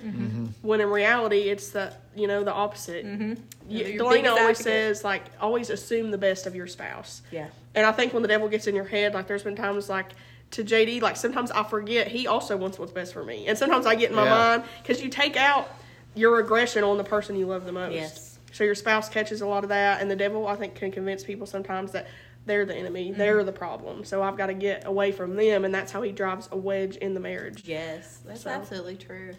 when 0.63 0.81
in 0.81 0.89
reality 0.89 1.41
it's 1.49 1.69
the 1.69 1.93
you 2.15 2.27
know 2.27 2.43
the 2.43 2.51
opposite. 2.53 3.05
Mm-hmm. 3.05 3.33
You, 3.69 3.83
Delana 3.99 4.29
always 4.31 4.39
advocate. 4.39 4.57
says 4.57 5.03
like 5.03 5.23
always 5.39 5.69
assume 5.69 6.09
the 6.09 6.17
best 6.17 6.47
of 6.47 6.55
your 6.55 6.65
spouse, 6.67 7.21
Yeah. 7.31 7.47
and 7.75 7.85
I 7.85 7.91
think 7.91 8.13
when 8.13 8.23
the 8.23 8.27
devil 8.27 8.47
gets 8.49 8.65
in 8.65 8.73
your 8.75 8.85
head, 8.85 9.13
like 9.13 9.27
there's 9.27 9.43
been 9.43 9.55
times 9.55 9.89
like 9.89 10.07
to 10.51 10.63
JD, 10.63 11.01
like 11.01 11.17
sometimes 11.17 11.51
I 11.51 11.63
forget 11.63 12.07
he 12.07 12.25
also 12.25 12.57
wants 12.57 12.79
what's 12.79 12.91
best 12.91 13.13
for 13.13 13.23
me, 13.23 13.45
and 13.47 13.55
sometimes 13.57 13.85
I 13.85 13.93
get 13.95 14.09
in 14.09 14.15
my 14.15 14.23
Yeah. 14.23 14.29
mind 14.57 14.63
because 14.81 15.03
you 15.03 15.09
take 15.09 15.37
out 15.37 15.69
your 16.15 16.39
aggression 16.39 16.83
on 16.83 16.97
the 16.97 17.03
person 17.03 17.35
you 17.35 17.45
love 17.45 17.65
the 17.65 17.71
most. 17.71 17.93
Yes. 17.93 18.39
So 18.53 18.63
your 18.63 18.73
spouse 18.75 19.07
catches 19.07 19.41
a 19.41 19.45
lot 19.45 19.61
of 19.63 19.69
that, 19.69 20.01
and 20.01 20.09
the 20.09 20.15
devil 20.15 20.47
I 20.47 20.55
think 20.55 20.73
can 20.73 20.91
convince 20.91 21.23
people 21.23 21.45
sometimes 21.45 21.91
that 21.91 22.07
they're 22.47 22.65
the 22.65 22.75
enemy, 22.75 23.09
Mm-hmm. 23.09 23.17
they're 23.19 23.43
the 23.43 23.51
problem. 23.51 24.03
So 24.03 24.23
I've 24.23 24.37
got 24.37 24.47
to 24.47 24.53
get 24.53 24.85
away 24.87 25.11
from 25.11 25.35
them, 25.35 25.65
and 25.65 25.73
that's 25.73 25.91
how 25.91 26.01
he 26.01 26.11
drives 26.11 26.49
a 26.51 26.57
wedge 26.57 26.95
in 26.95 27.13
the 27.13 27.19
marriage. 27.19 27.63
Yes, 27.65 28.19
that's 28.25 28.41
So- 28.41 28.49
absolutely 28.49 28.95
true. 28.95 29.33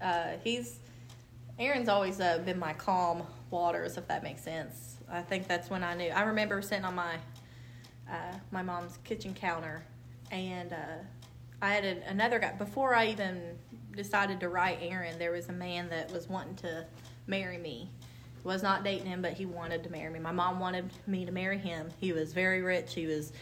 Uh, 0.00 0.32
he's 0.42 0.78
Aaron's 1.58 1.88
always 1.90 2.20
uh, 2.20 2.38
been 2.38 2.58
my 2.58 2.72
calm 2.72 3.22
waters, 3.50 3.96
if 3.98 4.08
that 4.08 4.22
makes 4.22 4.42
sense. 4.42 4.96
I 5.10 5.20
think 5.20 5.46
that's 5.46 5.68
when 5.68 5.84
I 5.84 5.94
knew. 5.94 6.08
I 6.10 6.22
remember 6.22 6.62
sitting 6.62 6.84
on 6.86 6.94
my 6.94 7.16
uh, 8.10 8.34
my 8.50 8.62
mom's 8.62 8.98
kitchen 9.04 9.34
counter, 9.34 9.84
and 10.32 10.72
uh, 10.72 10.76
I 11.62 11.68
had 11.74 11.84
a, 11.84 12.08
another 12.08 12.38
guy 12.40 12.52
before 12.52 12.94
I 12.94 13.06
even 13.08 13.40
decided 13.94 14.40
to 14.40 14.48
write 14.48 14.78
Aaron. 14.80 15.18
There 15.18 15.32
was 15.32 15.48
a 15.48 15.52
man 15.52 15.88
that 15.90 16.10
was 16.12 16.28
wanting 16.28 16.56
to 16.56 16.86
marry 17.28 17.58
me. 17.58 17.90
Was 18.42 18.62
not 18.62 18.84
dating 18.84 19.06
him, 19.06 19.20
but 19.22 19.34
he 19.34 19.44
wanted 19.46 19.84
to 19.84 19.90
marry 19.90 20.10
me. 20.10 20.18
My 20.18 20.32
mom 20.32 20.60
wanted 20.60 20.90
me 21.06 21.26
to 21.26 21.32
marry 21.32 21.58
him. 21.58 21.90
He 21.98 22.12
was 22.12 22.32
very 22.32 22.62
rich. 22.62 22.94
He 22.94 23.06
was 23.06 23.32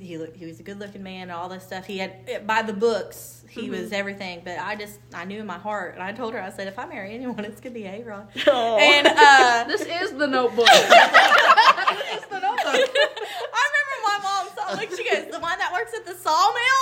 he 0.00 0.18
looked, 0.18 0.36
he 0.36 0.46
was 0.46 0.60
a 0.60 0.62
good 0.62 0.78
looking 0.78 1.02
man. 1.02 1.30
All 1.30 1.48
this 1.48 1.64
stuff. 1.64 1.84
He 1.86 1.98
had 1.98 2.46
by 2.46 2.62
the 2.62 2.72
books. 2.72 3.44
He 3.48 3.70
was 3.70 3.92
everything. 3.92 4.42
But 4.44 4.58
I 4.58 4.76
just 4.76 4.98
I 5.14 5.24
knew 5.24 5.40
in 5.40 5.46
my 5.46 5.58
heart, 5.58 5.94
and 5.94 6.02
I 6.02 6.12
told 6.12 6.34
her 6.34 6.42
I 6.42 6.50
said 6.50 6.68
if 6.68 6.78
I 6.78 6.86
marry 6.86 7.14
anyone, 7.14 7.44
it's 7.44 7.60
gonna 7.60 7.74
be 7.74 7.84
A 7.84 8.02
Rod. 8.02 8.28
Aw. 8.46 8.76
And 8.78 9.06
uh, 9.06 9.64
This 9.68 9.82
is 9.82 10.12
the 10.12 10.26
notebook. 10.26 10.68
it's 10.72 12.26
the 12.26 12.38
notebook. 12.40 12.74
I 12.74 13.70
remember 13.70 13.96
my 14.04 14.18
mom 14.22 14.48
saw 14.54 14.74
like 14.74 14.90
she 14.90 15.04
goes, 15.08 15.30
the 15.30 15.40
one 15.40 15.58
that 15.58 15.72
works 15.72 15.92
at 15.94 16.04
the 16.04 16.14
sawmill. 16.14 16.80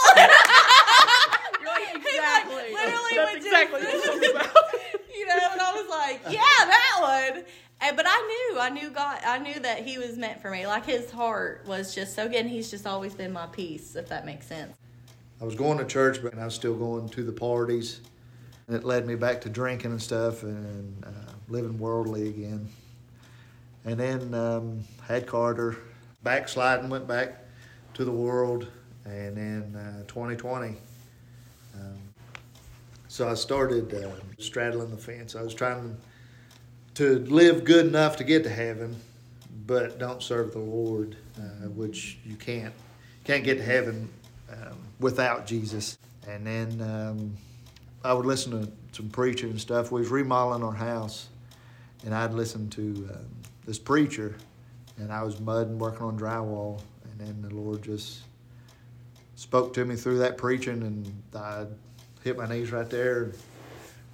You're 1.61 1.71
like, 1.71 1.95
exactly. 1.95 2.75
literally 2.75 3.15
That's 3.15 3.37
exactly 3.37 3.81
what 3.83 4.31
about. 4.31 4.72
Know, 5.37 5.53
and 5.53 5.61
I 5.61 5.73
was 5.73 5.89
like, 5.89 6.21
yeah, 6.33 6.41
that 6.41 7.31
one. 7.33 7.45
And, 7.81 7.97
but 7.97 8.07
I 8.09 8.49
knew, 8.51 8.61
I 8.61 8.69
knew 8.69 8.91
God, 8.91 9.21
I 9.27 9.39
knew 9.39 9.59
that 9.61 9.85
He 9.87 9.99
was 9.99 10.17
meant 10.17 10.41
for 10.41 10.51
me. 10.51 10.67
Like 10.67 10.87
His 10.87 11.11
heart 11.11 11.65
was 11.67 11.95
just 11.95 12.15
so 12.15 12.29
good, 12.29 12.41
and 12.41 12.51
He's 12.51 12.71
just 12.71 12.87
always 12.87 13.15
been 13.15 13.33
my 13.33 13.47
peace, 13.47 13.97
if 13.97 14.09
that 14.09 14.25
makes 14.25 14.47
sense. 14.47 14.77
I 15.41 15.45
was 15.45 15.57
going 15.57 15.79
to 15.79 15.85
church, 15.85 16.23
but 16.23 16.39
I 16.39 16.45
was 16.45 16.55
still 16.55 16.77
going 16.77 17.09
to 17.09 17.25
the 17.25 17.33
parties. 17.33 18.01
And 18.69 18.77
it 18.77 18.85
led 18.85 19.07
me 19.07 19.17
back 19.17 19.41
to 19.41 19.49
drinking 19.49 19.91
and 19.91 20.01
stuff 20.01 20.45
and 20.45 21.05
uh, 21.05 21.33
living 21.49 21.79
worldly 21.79 22.29
again. 22.29 22.69
And 23.85 23.99
then 23.99 24.35
um, 24.35 24.85
had 25.09 25.27
Carter, 25.27 25.77
backsliding, 26.23 26.89
went 26.89 27.09
back 27.09 27.45
to 27.95 28.05
the 28.05 28.13
world. 28.13 28.69
And 29.05 29.37
then 29.37 29.75
uh, 29.75 30.05
2020. 30.07 30.77
So 33.13 33.29
I 33.29 33.35
started 33.35 33.93
uh, 33.93 34.09
straddling 34.39 34.91
the 34.91 34.97
fence. 34.97 35.37
I 35.37 35.43
was 35.43 35.53
trying 35.53 35.99
to 36.95 37.19
live 37.27 37.63
good 37.63 37.85
enough 37.85 38.17
to 38.17 38.25
get 38.25 38.43
to 38.45 38.49
heaven, 38.49 38.97
but 39.67 39.99
don't 39.99 40.23
serve 40.23 40.53
the 40.53 40.61
Lord, 40.61 41.19
uh, 41.37 41.69
which 41.69 42.17
you 42.25 42.37
can't. 42.37 42.73
Can't 43.25 43.45
get 43.45 43.59
to 43.59 43.65
heaven 43.65 44.09
um, 44.51 44.79
without 44.99 45.47
Jesus. 45.47 45.99
And 46.27 46.47
then 46.47 46.81
um, 46.81 47.37
I 48.03 48.15
would 48.15 48.25
listen 48.25 48.53
to 48.53 48.73
some 48.93 49.11
preaching 49.11 49.51
and 49.51 49.61
stuff. 49.61 49.93
We 49.93 50.01
was 50.01 50.09
remodeling 50.09 50.65
our 50.65 50.73
house, 50.73 51.29
and 52.07 52.15
I'd 52.15 52.33
listen 52.33 52.71
to 52.71 53.11
um, 53.13 53.27
this 53.67 53.79
preacher, 53.79 54.37
and 54.97 55.13
I 55.13 55.23
was 55.23 55.39
mudding, 55.39 55.79
working 55.79 56.07
on 56.07 56.19
drywall, 56.19 56.81
and 57.05 57.21
then 57.21 57.47
the 57.47 57.55
Lord 57.55 57.83
just 57.83 58.21
spoke 59.35 59.75
to 59.75 59.85
me 59.85 59.97
through 59.97 60.17
that 60.21 60.39
preaching, 60.39 60.83
and 60.83 61.23
I 61.35 61.67
hit 62.25 62.37
my 62.37 62.49
knees 62.49 62.71
right 62.73 62.89
there, 62.89 63.25
and 63.25 63.35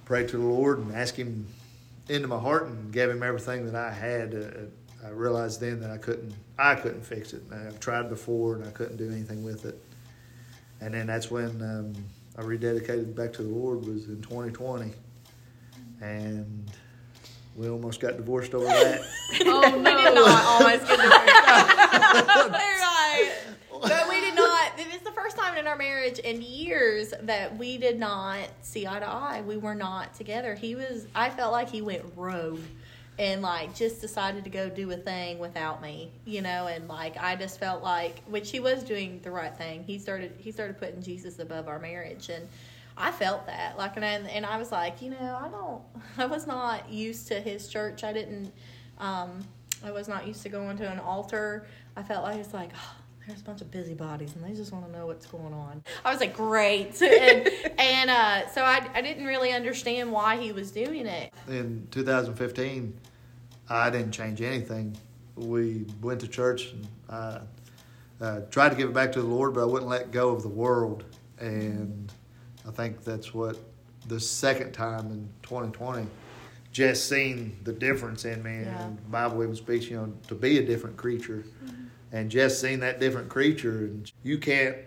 prayed 0.05 0.29
to 0.29 0.37
the 0.37 0.43
Lord, 0.43 0.79
and 0.79 0.95
asked 0.95 1.15
Him 1.15 1.47
into 2.07 2.27
my 2.27 2.39
heart, 2.39 2.65
and 2.67 2.91
gave 2.91 3.09
Him 3.09 3.23
everything 3.23 3.65
that 3.65 3.75
I 3.75 3.91
had. 3.91 4.33
Uh, 4.33 5.05
I 5.07 5.09
realized 5.11 5.61
then 5.61 5.79
that 5.79 5.91
I 5.91 5.97
couldn't, 5.97 6.33
I 6.57 6.75
couldn't 6.75 7.03
fix 7.03 7.33
it. 7.33 7.43
I've 7.51 7.79
tried 7.79 8.09
before, 8.09 8.55
and 8.55 8.65
I 8.65 8.71
couldn't 8.71 8.97
do 8.97 9.09
anything 9.09 9.43
with 9.43 9.65
it. 9.65 9.81
And 10.81 10.93
then 10.93 11.07
that's 11.07 11.29
when 11.31 11.61
um, 11.61 11.93
I 12.37 12.41
rededicated 12.41 13.15
back 13.15 13.33
to 13.33 13.43
the 13.43 13.49
Lord. 13.49 13.85
Was 13.85 14.07
in 14.07 14.21
2020, 14.21 14.93
and 16.01 16.69
we 17.55 17.69
almost 17.69 17.99
got 17.99 18.17
divorced 18.17 18.53
over 18.53 18.65
that. 18.65 19.01
Oh 19.41 19.61
we 19.61 19.83
did 19.83 19.83
no. 20.15 20.25
not 20.25 20.43
almost 20.43 20.87
get 20.87 20.97
divorced. 20.97 21.25
They're 22.51 22.79
right. 22.79 23.31
But 23.81 24.09
we 24.09 24.21
did 24.21 24.35
not. 24.35 24.71
It 24.79 24.91
was 24.91 25.01
the 25.03 25.11
first 25.11 25.37
time 25.37 25.57
in 25.57 25.67
our 25.67 25.75
marriage 25.77 26.18
years 26.37 27.13
that 27.21 27.57
we 27.57 27.77
did 27.77 27.99
not 27.99 28.47
see 28.61 28.87
eye 28.87 28.99
to 28.99 29.07
eye. 29.07 29.41
We 29.45 29.57
were 29.57 29.75
not 29.75 30.13
together. 30.13 30.55
He 30.55 30.75
was. 30.75 31.07
I 31.15 31.29
felt 31.29 31.51
like 31.51 31.69
he 31.69 31.81
went 31.81 32.03
rogue, 32.15 32.61
and 33.17 33.41
like 33.41 33.75
just 33.75 34.01
decided 34.01 34.43
to 34.43 34.49
go 34.49 34.69
do 34.69 34.91
a 34.91 34.97
thing 34.97 35.39
without 35.39 35.81
me. 35.81 36.11
You 36.25 36.41
know, 36.41 36.67
and 36.67 36.87
like 36.87 37.17
I 37.17 37.35
just 37.35 37.59
felt 37.59 37.83
like, 37.83 38.23
which 38.25 38.51
he 38.51 38.59
was 38.59 38.83
doing 38.83 39.19
the 39.23 39.31
right 39.31 39.55
thing. 39.55 39.83
He 39.83 39.99
started. 39.99 40.33
He 40.37 40.51
started 40.51 40.77
putting 40.77 41.01
Jesus 41.01 41.39
above 41.39 41.67
our 41.67 41.79
marriage, 41.79 42.29
and. 42.29 42.47
I 43.01 43.11
felt 43.11 43.45
that, 43.45 43.77
like, 43.77 43.95
and 43.95 44.03
I, 44.03 44.09
and 44.09 44.45
I 44.45 44.57
was 44.57 44.73
like, 44.73 45.01
you 45.01 45.11
know, 45.11 45.39
I 45.41 45.47
don't, 45.47 45.81
I 46.17 46.25
was 46.25 46.45
not 46.45 46.89
used 46.91 47.29
to 47.29 47.39
his 47.39 47.69
church. 47.69 48.03
I 48.03 48.11
didn't, 48.11 48.51
um, 48.97 49.39
I 49.85 49.91
was 49.91 50.09
not 50.09 50.27
used 50.27 50.41
to 50.43 50.49
going 50.49 50.75
to 50.79 50.91
an 50.91 50.99
altar. 50.99 51.65
I 51.95 52.03
felt 52.03 52.25
like 52.25 52.35
it's 52.39 52.53
like, 52.53 52.71
oh, 52.75 52.95
there's 53.29 53.41
a 53.41 53.45
bunch 53.45 53.61
of 53.61 53.69
busybodies 53.69 54.35
and 54.35 54.43
they 54.43 54.55
just 54.55 54.71
want 54.71 54.85
to 54.85 54.91
know 54.91 55.05
what's 55.05 55.27
going 55.27 55.53
on. 55.53 55.83
I 56.03 56.11
was 56.11 56.19
like, 56.19 56.35
great. 56.35 57.01
And, 57.19 57.49
and 57.77 58.09
uh, 58.09 58.47
so 58.49 58.63
I, 58.63 58.87
I 58.93 59.01
didn't 59.01 59.25
really 59.25 59.51
understand 59.51 60.11
why 60.11 60.37
he 60.37 60.51
was 60.51 60.71
doing 60.71 61.05
it. 61.05 61.33
in 61.47 61.87
2015, 61.91 62.97
I 63.69 63.89
didn't 63.89 64.11
change 64.11 64.41
anything. 64.41 64.95
We 65.35 65.85
went 66.01 66.21
to 66.21 66.27
church 66.27 66.71
and 66.71 66.87
I 67.09 67.39
uh, 68.21 68.39
tried 68.51 68.69
to 68.69 68.75
give 68.75 68.89
it 68.89 68.93
back 68.93 69.11
to 69.13 69.21
the 69.21 69.27
Lord, 69.27 69.53
but 69.53 69.61
I 69.61 69.65
wouldn't 69.65 69.89
let 69.89 70.11
go 70.11 70.29
of 70.29 70.41
the 70.41 70.49
world. 70.49 71.03
And 71.39 72.11
I 72.67 72.71
think 72.71 73.03
that's 73.03 73.33
what 73.33 73.57
the 74.07 74.19
second 74.19 74.71
time 74.71 75.11
in 75.11 75.29
2020, 75.43 76.07
just 76.71 77.09
seen 77.09 77.57
the 77.63 77.73
difference 77.73 78.25
in 78.25 78.41
me. 78.43 78.61
Yeah. 78.61 78.85
And 78.85 78.97
the 78.97 79.09
Bible 79.09 79.43
even 79.43 79.55
speaks, 79.55 79.85
you 79.85 79.97
know, 79.97 80.13
to 80.27 80.35
be 80.35 80.57
a 80.59 80.65
different 80.65 80.97
creature. 80.97 81.43
And 82.11 82.29
just 82.31 82.59
seeing 82.59 82.79
that 82.79 82.99
different 82.99 83.29
creature, 83.29 83.77
and 83.85 84.11
you 84.23 84.37
can't 84.39 84.77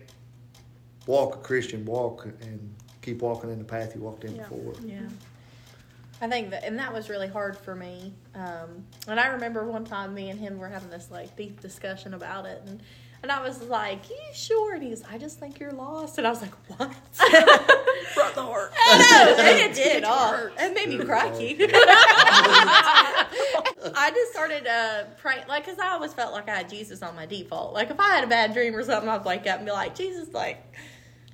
walk 1.06 1.36
a 1.36 1.38
Christian 1.38 1.84
walk 1.84 2.26
and 2.40 2.74
keep 3.00 3.22
walking 3.22 3.50
in 3.50 3.58
the 3.58 3.64
path 3.64 3.94
you 3.94 4.00
walked 4.00 4.24
in 4.24 4.34
Yeah. 4.36 4.42
before. 4.42 4.74
Yeah. 4.84 5.00
I 6.20 6.28
think 6.28 6.50
that, 6.50 6.64
and 6.64 6.78
that 6.78 6.92
was 6.92 7.08
really 7.08 7.26
hard 7.28 7.56
for 7.56 7.74
me. 7.74 8.12
Um, 8.34 8.84
and 9.08 9.18
I 9.18 9.26
remember 9.28 9.64
one 9.64 9.84
time 9.84 10.14
me 10.14 10.30
and 10.30 10.38
him 10.38 10.56
were 10.58 10.68
having 10.68 10.90
this 10.90 11.08
like 11.10 11.36
deep 11.36 11.60
discussion 11.60 12.14
about 12.14 12.46
it, 12.46 12.62
and 12.66 12.80
and 13.24 13.30
I 13.32 13.40
was 13.40 13.62
like, 13.62 14.08
"You 14.10 14.16
sure?" 14.32 14.74
And 14.74 14.82
he 14.82 14.90
was, 14.90 15.02
"I 15.04 15.18
just 15.18 15.38
think 15.40 15.58
you're 15.60 15.72
lost." 15.72 16.18
And 16.18 16.26
I 16.26 16.30
was 16.30 16.40
like, 16.42 16.54
"What?" 16.78 16.92
Brought 18.14 18.34
the 18.34 18.42
heart. 18.42 18.72
I 18.76 18.98
know, 18.98 19.36
and 19.44 19.58
it 19.58 19.74
did. 19.74 20.02
It 20.02 20.06
hurts. 20.06 20.60
it 20.60 20.74
made 20.74 20.88
me 20.88 20.96
It 21.02 21.06
cry. 21.06 21.30
I 23.94 24.10
just 24.10 24.32
started 24.32 24.66
uh, 24.66 25.04
praying, 25.18 25.44
like, 25.48 25.64
because 25.64 25.78
I 25.78 25.88
always 25.88 26.12
felt 26.12 26.32
like 26.32 26.48
I 26.48 26.56
had 26.58 26.68
Jesus 26.68 27.02
on 27.02 27.16
my 27.16 27.26
default. 27.26 27.72
Like, 27.74 27.90
if 27.90 27.98
I 27.98 28.14
had 28.14 28.24
a 28.24 28.26
bad 28.26 28.52
dream 28.52 28.74
or 28.74 28.82
something, 28.82 29.08
I'd 29.08 29.24
wake 29.24 29.46
up 29.46 29.58
and 29.58 29.66
be 29.66 29.72
like, 29.72 29.94
Jesus, 29.94 30.32
like, 30.32 30.62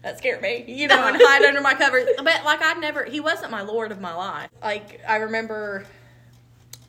that 0.02 0.18
scared 0.18 0.40
me, 0.42 0.64
you 0.68 0.86
know, 0.86 1.08
and 1.08 1.16
hide 1.20 1.44
under 1.44 1.60
my 1.60 1.74
covers. 1.74 2.06
But, 2.16 2.44
like, 2.44 2.60
I 2.62 2.74
never, 2.74 3.04
he 3.04 3.20
wasn't 3.20 3.50
my 3.50 3.62
Lord 3.62 3.90
of 3.92 4.00
my 4.00 4.14
life. 4.14 4.50
Like, 4.62 5.00
I 5.06 5.16
remember 5.16 5.84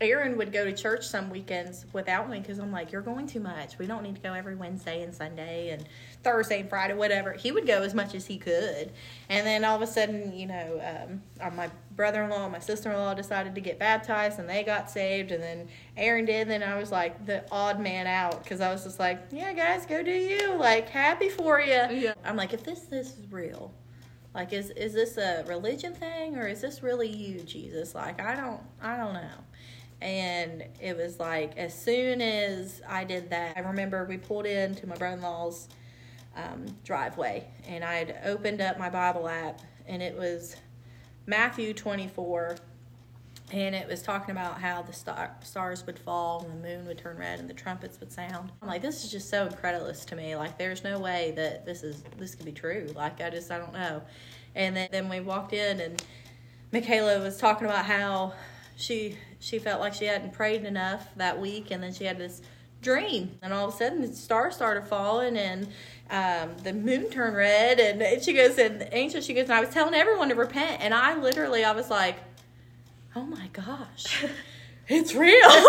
Aaron 0.02 0.38
would 0.38 0.54
go 0.54 0.64
to 0.64 0.72
church 0.72 1.06
some 1.06 1.30
weekends 1.30 1.86
without 1.92 2.30
me 2.30 2.40
because 2.40 2.58
I'm 2.58 2.72
like, 2.72 2.92
you're 2.92 3.02
going 3.02 3.28
too 3.28 3.42
much. 3.42 3.78
We 3.78 3.86
don't 3.86 4.02
need 4.02 4.16
to 4.16 4.22
go 4.22 4.34
every 4.34 4.56
Wednesday 4.56 5.04
and 5.04 5.14
Sunday 5.14 5.72
and 5.72 5.86
Thursday 6.24 6.62
and 6.62 6.70
Friday, 6.70 6.94
whatever. 6.94 7.34
He 7.34 7.52
would 7.52 7.68
go 7.68 7.84
as 7.84 7.94
much 7.94 8.16
as 8.16 8.26
he 8.26 8.38
could. 8.38 8.92
And 9.28 9.46
then 9.46 9.66
all 9.66 9.76
of 9.76 9.82
a 9.82 9.88
sudden, 9.88 10.34
you 10.34 10.48
know, 10.48 10.82
um, 10.82 11.22
uh, 11.42 11.50
my 11.50 11.70
brother 11.98 12.24
in 12.24 12.30
law 12.30 12.44
and 12.44 12.54
my 12.54 12.60
sister 12.60 12.90
in 12.92 12.98
law 12.98 13.14
decided 13.14 13.56
to 13.56 13.62
get 13.62 13.78
baptized 13.78 14.40
and 14.40 14.48
they 14.48 14.64
got 14.64 14.90
saved. 14.90 15.32
And 15.32 15.44
then 15.44 15.68
Aaron 15.98 16.24
did. 16.24 16.44
And 16.44 16.52
then 16.52 16.64
I 16.64 16.80
was 16.80 16.92
like 16.92 17.26
the 17.26 17.44
odd 17.52 17.82
man 17.82 18.08
out 18.08 18.42
because 18.42 18.62
I 18.62 18.72
was 18.72 18.86
just 18.86 19.00
like, 19.00 19.20
yeah, 19.32 19.52
guys, 19.52 19.86
go 19.86 20.02
do 20.02 20.12
you. 20.12 20.54
Like, 20.56 20.88
happy 20.88 21.28
for 21.28 21.60
you. 21.60 21.72
Yeah. 21.92 22.14
I'm 22.24 22.38
like, 22.38 22.54
if 22.54 22.64
this, 22.64 22.82
this 22.82 23.18
is 23.18 23.30
real. 23.30 23.74
Like 24.34 24.54
is 24.54 24.70
is 24.72 24.94
this 24.94 25.18
a 25.18 25.44
religion 25.48 25.94
thing 25.94 26.38
or 26.38 26.48
is 26.48 26.62
this 26.62 26.84
really 26.84 27.10
you, 27.10 27.40
Jesus? 27.40 27.96
Like 27.96 28.22
I 28.22 28.36
don't 28.36 28.62
I 28.82 28.96
don't 28.96 29.14
know. 29.14 29.30
And 30.02 30.64
it 30.80 30.96
was 30.96 31.20
like 31.20 31.58
as 31.58 31.74
soon 31.74 32.22
as 32.22 32.82
I 32.88 33.04
did 33.04 33.30
that, 33.32 33.58
I 33.58 33.62
remember 33.62 34.06
we 34.06 34.18
pulled 34.18 34.46
into 34.46 34.88
my 34.88 34.96
brother 34.96 35.18
in 35.18 35.22
law's 35.22 35.68
um, 36.36 36.66
driveway 36.86 37.46
and 37.68 37.84
I 37.84 37.96
had 37.96 38.20
opened 38.26 38.62
up 38.62 38.80
my 38.80 38.90
Bible 38.90 39.28
app 39.28 39.62
and 39.88 40.02
it 40.02 40.16
was 40.16 40.56
Matthew 41.26 41.74
24 41.74 42.58
and 43.52 43.74
it 43.74 43.88
was 43.88 44.02
talking 44.02 44.32
about 44.32 44.62
how 44.62 44.84
the 44.84 44.94
star, 44.94 45.36
stars 45.44 45.86
would 45.86 45.98
fall 45.98 46.46
and 46.46 46.64
the 46.64 46.68
moon 46.68 46.86
would 46.86 47.00
turn 47.00 47.18
red 47.18 47.40
and 47.40 47.50
the 47.50 47.54
trumpets 47.54 48.00
would 48.00 48.12
sound. 48.12 48.52
I'm 48.62 48.68
like, 48.68 48.82
this 48.82 49.04
is 49.04 49.12
just 49.12 49.30
so 49.30 49.48
incredulous 49.48 50.06
to 50.06 50.16
me. 50.16 50.36
Like, 50.36 50.58
there's 50.58 50.84
no 50.84 51.00
way 51.00 51.34
that 51.36 51.66
this 51.66 51.84
is 51.84 52.04
this 52.18 52.36
could 52.36 52.46
be 52.46 52.52
true. 52.52 52.92
Like, 52.96 53.22
I 53.22 53.30
just 53.32 53.50
I 53.50 53.58
don't 53.58 53.74
know. 53.74 54.04
And 54.56 54.76
then, 54.76 54.90
then 54.92 55.10
we 55.10 55.20
walked 55.20 55.54
in 55.54 55.80
and 55.80 56.04
Michaela 56.72 57.20
was 57.20 57.38
talking 57.38 57.66
about 57.66 57.86
how 57.86 58.34
she 58.80 59.18
she 59.40 59.60
felt 59.60 59.80
like 59.80 59.94
she 59.94 60.06
hadn't 60.06 60.34
prayed 60.34 60.64
enough 60.66 61.08
that 61.18 61.40
week, 61.40 61.72
and 61.72 61.84
then 61.84 61.94
she 61.94 62.06
had 62.06 62.18
this 62.18 62.42
dream, 62.82 63.38
and 63.42 63.54
all 63.54 63.68
of 63.68 63.74
a 63.74 63.78
sudden 63.78 64.02
the 64.02 64.08
stars 64.08 64.56
started 64.56 64.86
falling, 64.86 65.38
and 65.38 65.68
um, 66.10 66.56
the 66.64 66.74
moon 66.74 67.10
turned 67.10 67.36
red, 67.36 67.80
and, 67.80 68.24
she 68.24 68.34
goes, 68.34 68.58
and 68.58 68.88
Angel, 68.92 69.22
she 69.22 69.34
goes, 69.34 69.44
and 69.44 69.54
I 69.54 69.60
was 69.60 69.70
telling 69.70 69.94
everyone 69.94 70.30
to 70.30 70.36
repent, 70.36 70.82
and 70.82 70.94
I 70.94 71.20
literally, 71.20 71.64
I 71.64 71.74
was 71.74 71.90
like, 71.90 72.18
oh 73.16 73.24
my 73.24 73.48
gosh, 73.52 74.26
it's 74.88 75.14
real. 75.14 75.48
like 75.50 75.66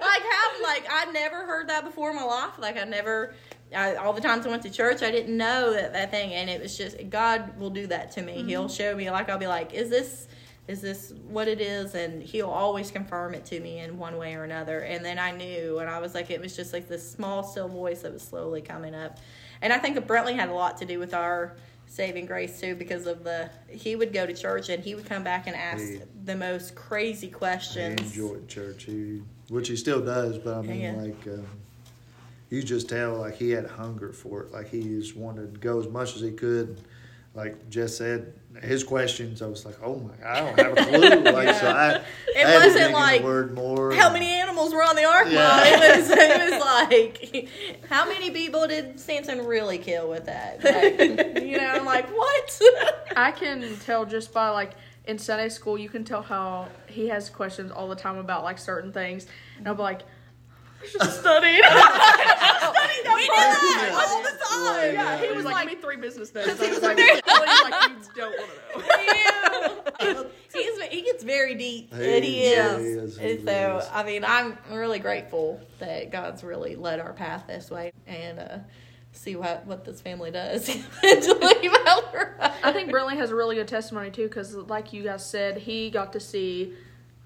how, 0.00 0.62
like 0.62 0.86
I 0.90 1.10
never 1.12 1.46
heard 1.46 1.68
that 1.68 1.84
before 1.84 2.10
in 2.10 2.16
my 2.16 2.24
life. 2.24 2.58
Like 2.58 2.76
I 2.78 2.84
never. 2.84 3.34
I, 3.76 3.96
all 3.96 4.12
the 4.12 4.20
times 4.20 4.46
I 4.46 4.50
went 4.50 4.62
to 4.62 4.70
church, 4.70 5.02
I 5.02 5.10
didn't 5.10 5.36
know 5.36 5.72
that 5.72 5.92
that 5.92 6.12
thing, 6.12 6.32
and 6.32 6.48
it 6.48 6.62
was 6.62 6.78
just 6.78 6.96
God 7.10 7.58
will 7.58 7.70
do 7.70 7.88
that 7.88 8.12
to 8.12 8.22
me. 8.22 8.44
He'll 8.44 8.68
show 8.68 8.94
me, 8.94 9.10
like 9.10 9.28
I'll 9.28 9.38
be 9.38 9.48
like, 9.48 9.74
"Is 9.74 9.90
this, 9.90 10.28
is 10.68 10.80
this 10.80 11.12
what 11.28 11.48
it 11.48 11.60
is?" 11.60 11.94
And 11.94 12.22
He'll 12.22 12.50
always 12.50 12.90
confirm 12.90 13.34
it 13.34 13.44
to 13.46 13.60
me 13.60 13.78
in 13.78 13.98
one 13.98 14.16
way 14.18 14.34
or 14.34 14.44
another. 14.44 14.80
And 14.80 15.04
then 15.04 15.18
I 15.18 15.30
knew, 15.30 15.78
and 15.78 15.88
I 15.88 15.98
was 15.98 16.14
like, 16.14 16.30
it 16.30 16.40
was 16.40 16.56
just 16.56 16.72
like 16.72 16.88
this 16.88 17.08
small, 17.10 17.42
still 17.42 17.68
voice 17.68 18.02
that 18.02 18.12
was 18.12 18.22
slowly 18.22 18.62
coming 18.62 18.94
up. 18.94 19.18
And 19.62 19.72
I 19.72 19.78
think 19.78 19.94
that 19.94 20.06
Brentley 20.06 20.34
had 20.34 20.48
a 20.48 20.54
lot 20.54 20.76
to 20.78 20.84
do 20.84 20.98
with 20.98 21.14
our 21.14 21.54
saving 21.88 22.26
grace 22.26 22.60
too, 22.60 22.74
because 22.74 23.06
of 23.06 23.22
the 23.24 23.48
he 23.70 23.94
would 23.96 24.12
go 24.12 24.26
to 24.26 24.34
church 24.34 24.68
and 24.68 24.82
he 24.82 24.94
would 24.94 25.06
come 25.06 25.22
back 25.22 25.46
and 25.46 25.54
ask 25.56 25.82
He- 25.84 26.00
the 26.24 26.34
most 26.36 26.74
crazy 26.74 27.26
He 27.28 27.32
questions. 27.32 28.00
enjoyed 28.00 28.48
church, 28.48 28.84
he, 28.84 29.22
which 29.48 29.68
he 29.68 29.76
still 29.76 30.04
does. 30.04 30.36
But 30.38 30.54
I 30.58 30.62
mean, 30.62 30.80
Yeah. 30.80 30.92
like 30.96 31.26
um, 31.28 31.46
you 32.50 32.62
just 32.62 32.88
tell, 32.88 33.14
like 33.18 33.36
he 33.36 33.50
had 33.50 33.66
hunger 33.66 34.12
for 34.12 34.42
it. 34.42 34.52
Like 34.52 34.68
he 34.68 34.82
just 34.82 35.16
wanted 35.16 35.54
to 35.54 35.60
go 35.60 35.80
as 35.80 35.88
much 35.88 36.16
as 36.16 36.22
he 36.22 36.32
could. 36.32 36.76
Like 37.36 37.68
Jess 37.68 37.98
said, 37.98 38.32
his 38.62 38.82
questions, 38.82 39.42
I 39.42 39.46
was 39.46 39.66
like, 39.66 39.76
oh 39.82 39.96
my, 39.96 40.14
god, 40.16 40.26
I 40.26 40.40
don't 40.40 40.58
have 40.58 40.72
a 40.72 40.90
clue. 40.90 41.32
Like 41.32 41.54
so, 41.54 41.66
I, 41.70 42.02
It 42.34 42.46
I 42.46 42.54
wasn't 42.54 42.74
dig 42.74 42.86
in 42.86 42.92
like, 42.92 43.20
the 43.20 43.26
word 43.26 43.54
more. 43.54 43.92
How 43.92 44.10
many 44.10 44.28
animals 44.28 44.72
were 44.72 44.82
on 44.82 44.96
the 44.96 45.04
ark? 45.04 45.26
Yeah. 45.28 45.62
It 45.66 45.98
was, 45.98 46.10
it 46.10 46.50
was 46.50 46.60
like, 46.60 47.48
how 47.90 48.06
many 48.08 48.30
people 48.30 48.66
did 48.66 48.98
Samson 48.98 49.44
really 49.44 49.76
kill 49.76 50.08
with 50.08 50.24
that? 50.24 50.64
Like, 50.64 51.42
you 51.44 51.58
know, 51.58 51.68
I'm 51.68 51.84
like, 51.84 52.08
what? 52.08 52.60
I 53.16 53.32
can 53.32 53.76
tell 53.80 54.06
just 54.06 54.32
by 54.32 54.48
like 54.48 54.72
in 55.06 55.18
Sunday 55.18 55.50
school, 55.50 55.76
you 55.76 55.90
can 55.90 56.04
tell 56.04 56.22
how 56.22 56.68
he 56.86 57.08
has 57.08 57.28
questions 57.28 57.70
all 57.70 57.88
the 57.88 57.96
time 57.96 58.16
about 58.16 58.44
like 58.44 58.58
certain 58.58 58.92
things, 58.92 59.26
and 59.58 59.68
I'll 59.68 59.74
be 59.74 59.82
like, 59.82 60.02
"I 60.82 60.86
just 60.92 61.20
studied." 61.20 61.50
we 63.14 63.22
did 63.22 63.30
that 63.30 64.06
all 64.08 64.22
the 64.22 64.30
time. 64.30 64.94
yeah, 64.94 65.18
he 65.18 65.32
was 65.32 65.44
like, 65.44 65.54
like, 65.54 65.68
"Give 65.68 65.76
me 65.78 65.82
three 65.82 65.96
business 65.96 66.34
notes." 66.34 66.60
I 66.60 66.68
was 66.70 66.82
like, 66.82 66.96
"Really?" 66.96 67.20
like 67.26 67.88
you 67.90 67.96
don't 68.16 68.34
want 68.38 68.50
to 68.50 70.14
know. 70.14 70.26
He's, 70.54 70.80
he 70.84 71.02
gets 71.02 71.22
very 71.24 71.54
deep, 71.54 71.92
He- 71.94 72.14
and 72.16 72.24
he 72.24 72.42
is. 72.44 73.16
is, 73.16 73.18
And 73.18 73.46
so, 73.46 73.78
is. 73.78 73.88
I 73.92 74.02
mean, 74.04 74.24
I'm 74.24 74.56
really 74.70 74.98
grateful 74.98 75.60
that 75.80 76.10
God's 76.10 76.42
really 76.42 76.76
led 76.76 76.98
our 77.00 77.12
path 77.12 77.44
this 77.46 77.70
way, 77.70 77.92
and 78.06 78.38
uh, 78.38 78.58
see 79.12 79.36
what 79.36 79.66
what 79.66 79.84
this 79.84 80.00
family 80.00 80.30
does. 80.30 80.68
I 81.02 82.72
think 82.72 82.90
Brentley 82.90 83.16
has 83.16 83.30
a 83.30 83.34
really 83.34 83.56
good 83.56 83.68
testimony 83.68 84.10
too, 84.10 84.28
because 84.28 84.54
like 84.54 84.92
you 84.92 85.02
guys 85.02 85.28
said, 85.28 85.58
he 85.58 85.90
got 85.90 86.12
to 86.14 86.20
see 86.20 86.72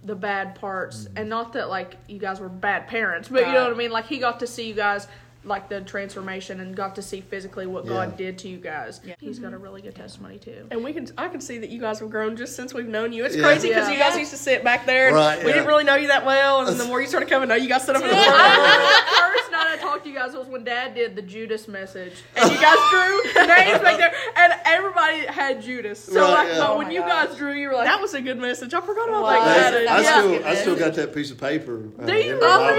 the 0.04 0.14
bad 0.14 0.54
parts, 0.54 1.04
mm-hmm. 1.04 1.18
and 1.18 1.28
not 1.28 1.52
that 1.52 1.68
like 1.68 1.96
you 2.08 2.18
guys 2.18 2.40
were 2.40 2.48
bad 2.48 2.88
parents, 2.88 3.28
but 3.28 3.46
you 3.46 3.52
know 3.52 3.64
what 3.64 3.72
I 3.72 3.76
mean. 3.76 3.90
Like 3.90 4.06
he 4.06 4.18
got 4.18 4.40
to 4.40 4.46
see 4.46 4.66
you 4.68 4.74
guys 4.74 5.06
like 5.44 5.68
the 5.70 5.80
transformation 5.80 6.60
and 6.60 6.76
got 6.76 6.94
to 6.94 7.02
see 7.02 7.22
physically 7.22 7.66
what 7.66 7.84
Yeah. 7.86 7.90
God 7.92 8.16
did 8.18 8.36
to 8.38 8.48
you 8.48 8.58
guys. 8.58 9.00
Yeah. 9.02 9.14
He's 9.18 9.38
got 9.38 9.48
a 9.48 9.50
mm-hmm. 9.56 9.62
really 9.62 9.82
good 9.82 9.94
testimony 9.94 10.36
too. 10.38 10.66
And 10.70 10.84
we 10.84 10.92
can, 10.92 11.08
I 11.16 11.28
can 11.28 11.40
see 11.40 11.56
that 11.58 11.70
you 11.70 11.80
guys 11.80 11.98
have 12.00 12.10
grown 12.10 12.36
just 12.36 12.54
since 12.56 12.74
we've 12.74 12.86
known 12.86 13.12
you. 13.12 13.24
It's 13.24 13.36
Yeah. 13.36 13.44
crazy 13.44 13.68
because 13.68 13.88
Yeah. 13.88 13.94
you 13.94 13.98
guys 13.98 14.12
Yeah. 14.14 14.20
used 14.20 14.32
to 14.32 14.36
sit 14.36 14.62
back 14.62 14.84
there. 14.84 15.08
And 15.08 15.16
Right, 15.16 15.38
We 15.38 15.46
yeah. 15.46 15.54
didn't 15.54 15.68
really 15.68 15.84
know 15.84 15.94
you 15.94 16.08
that 16.08 16.26
well, 16.26 16.66
and 16.68 16.78
the 16.78 16.84
more 16.84 17.00
you 17.00 17.06
started 17.06 17.30
coming, 17.30 17.48
now 17.48 17.54
you 17.54 17.70
guys 17.70 17.86
sit 17.86 17.96
up 17.96 18.02
in 18.02 18.08
the 18.08 18.14
front. 18.22 19.36
the 19.76 19.78
I 19.80 19.82
talked 19.82 20.04
to 20.04 20.10
you 20.10 20.16
guys 20.16 20.32
was 20.34 20.46
when 20.46 20.64
Dad 20.64 20.94
did 20.94 21.16
the 21.16 21.22
Judas 21.22 21.68
message, 21.68 22.22
and 22.36 22.50
you 22.50 22.60
guys 22.60 22.76
drew 22.90 23.22
names 23.46 23.78
back 23.80 23.98
there, 23.98 24.12
and 24.36 24.52
everybody 24.64 25.26
had 25.26 25.62
Judas. 25.62 25.98
So 26.02 26.20
Right, 26.20 26.30
like, 26.30 26.48
yeah. 26.48 26.58
but 26.58 26.70
Oh 26.70 26.78
when 26.78 26.90
you 26.90 27.00
gosh. 27.00 27.28
guys 27.28 27.36
drew, 27.36 27.52
you 27.52 27.68
were 27.68 27.74
like, 27.74 27.86
that 27.86 28.00
was 28.00 28.14
a 28.14 28.20
good 28.20 28.38
message. 28.38 28.74
I 28.74 28.80
forgot 28.80 29.08
about 29.08 29.22
Wow. 29.22 29.44
that. 29.44 29.74
I, 29.74 29.78
I 29.98 30.00
Yeah. 30.00 30.18
still, 30.20 30.44
I 30.46 30.54
still 30.54 30.76
got 30.76 30.94
that 30.94 31.14
piece 31.14 31.30
of 31.30 31.38
paper. 31.38 31.82
Uh, 32.00 32.06
Do 32.06 32.14
you 32.14 32.34
in 32.34 32.40
my 32.40 32.74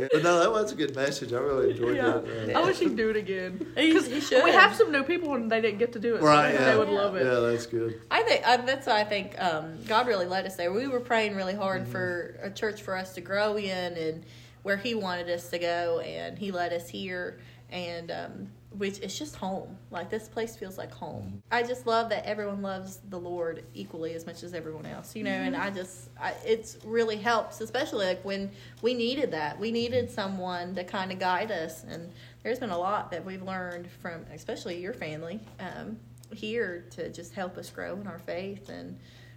yeah. 0.00 0.08
But 0.12 0.22
no, 0.22 0.38
that 0.40 0.50
was 0.50 0.72
a 0.72 0.74
good 0.74 0.94
message. 0.94 1.32
I 1.32 1.38
really 1.38 1.70
enjoyed 1.70 1.96
Yeah. 1.96 2.20
that. 2.46 2.56
I 2.56 2.62
wish 2.64 2.78
he'd 2.78 2.96
do 2.96 3.10
it 3.10 3.16
again. 3.16 3.66
He, 3.76 3.88
Because 3.92 4.06
he 4.08 4.20
should. 4.20 4.44
we 4.44 4.50
have 4.50 4.74
some 4.74 4.90
new 4.92 5.02
people 5.02 5.34
and 5.34 5.50
they 5.50 5.60
didn't 5.60 5.78
get 5.78 5.92
to 5.94 5.98
do 5.98 6.16
it. 6.16 6.20
So 6.20 6.26
Right, 6.26 6.46
I 6.46 6.48
think 6.50 6.60
yeah. 6.60 6.70
they 6.72 6.78
would 6.78 6.88
love 6.88 7.16
it. 7.16 7.24
yeah, 7.24 7.40
that's 7.40 7.66
good. 7.66 8.00
I 8.10 8.22
think 8.22 8.46
uh, 8.46 8.56
that's 8.58 8.86
why 8.86 9.00
I 9.00 9.04
think 9.04 9.40
um, 9.40 9.78
God 9.86 10.06
really 10.06 10.26
led 10.26 10.46
us 10.46 10.56
there. 10.56 10.72
We 10.72 10.86
were 10.88 11.00
praying 11.00 11.36
really 11.36 11.54
hard 11.54 11.86
for 11.88 12.36
a 12.42 12.50
church 12.50 12.82
for 12.82 12.96
us 12.96 13.14
to 13.14 13.20
grow 13.20 13.56
in 13.56 13.94
and 13.96 14.24
where 14.62 14.76
He 14.76 14.94
wanted 14.94 15.28
us 15.30 15.50
to 15.50 15.58
go, 15.58 16.00
and 16.00 16.38
He 16.38 16.50
led 16.50 16.72
us 16.72 16.88
here. 16.88 17.38
And 17.70 18.10
um, 18.10 18.48
which 18.72 18.98
it's 19.00 19.18
just 19.18 19.36
home. 19.36 19.76
Like 19.90 20.10
this 20.10 20.28
place 20.28 20.56
feels 20.56 20.78
like 20.78 20.92
home. 20.92 21.42
I 21.50 21.62
just 21.62 21.86
love 21.86 22.08
that 22.10 22.24
everyone 22.24 22.62
loves 22.62 23.00
the 23.08 23.18
Lord 23.18 23.64
equally 23.74 24.14
as 24.14 24.26
much 24.26 24.42
as 24.42 24.54
everyone 24.54 24.86
else. 24.86 25.16
You 25.16 25.24
know, 25.24 25.30
and 25.30 25.56
I 25.56 25.70
just 25.70 26.08
I, 26.20 26.34
it's 26.44 26.78
really 26.84 27.16
helps, 27.16 27.60
especially 27.60 28.06
like 28.06 28.24
when 28.24 28.50
we 28.82 28.94
needed 28.94 29.32
that. 29.32 29.58
We 29.58 29.72
needed 29.72 30.10
someone 30.10 30.74
to 30.76 30.84
kind 30.84 31.10
of 31.10 31.18
guide 31.18 31.50
us, 31.50 31.84
and 31.84 32.12
there's 32.42 32.58
been 32.58 32.70
a 32.70 32.78
lot 32.78 33.10
that 33.10 33.24
we've 33.24 33.42
learned 33.42 33.88
from, 34.00 34.24
especially 34.32 34.80
your 34.80 34.94
family. 34.94 35.40
Um, 35.58 35.98
here 36.32 36.84
to 36.90 37.10
just 37.10 37.34
help 37.34 37.58
us 37.58 37.70
grow 37.70 37.94
in 37.96 38.06
our 38.06 38.20
faith 38.20 38.68
and 38.68 38.96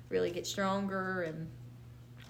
really 0.09 0.29
get 0.29 0.45
stronger 0.45 1.23
and 1.23 1.49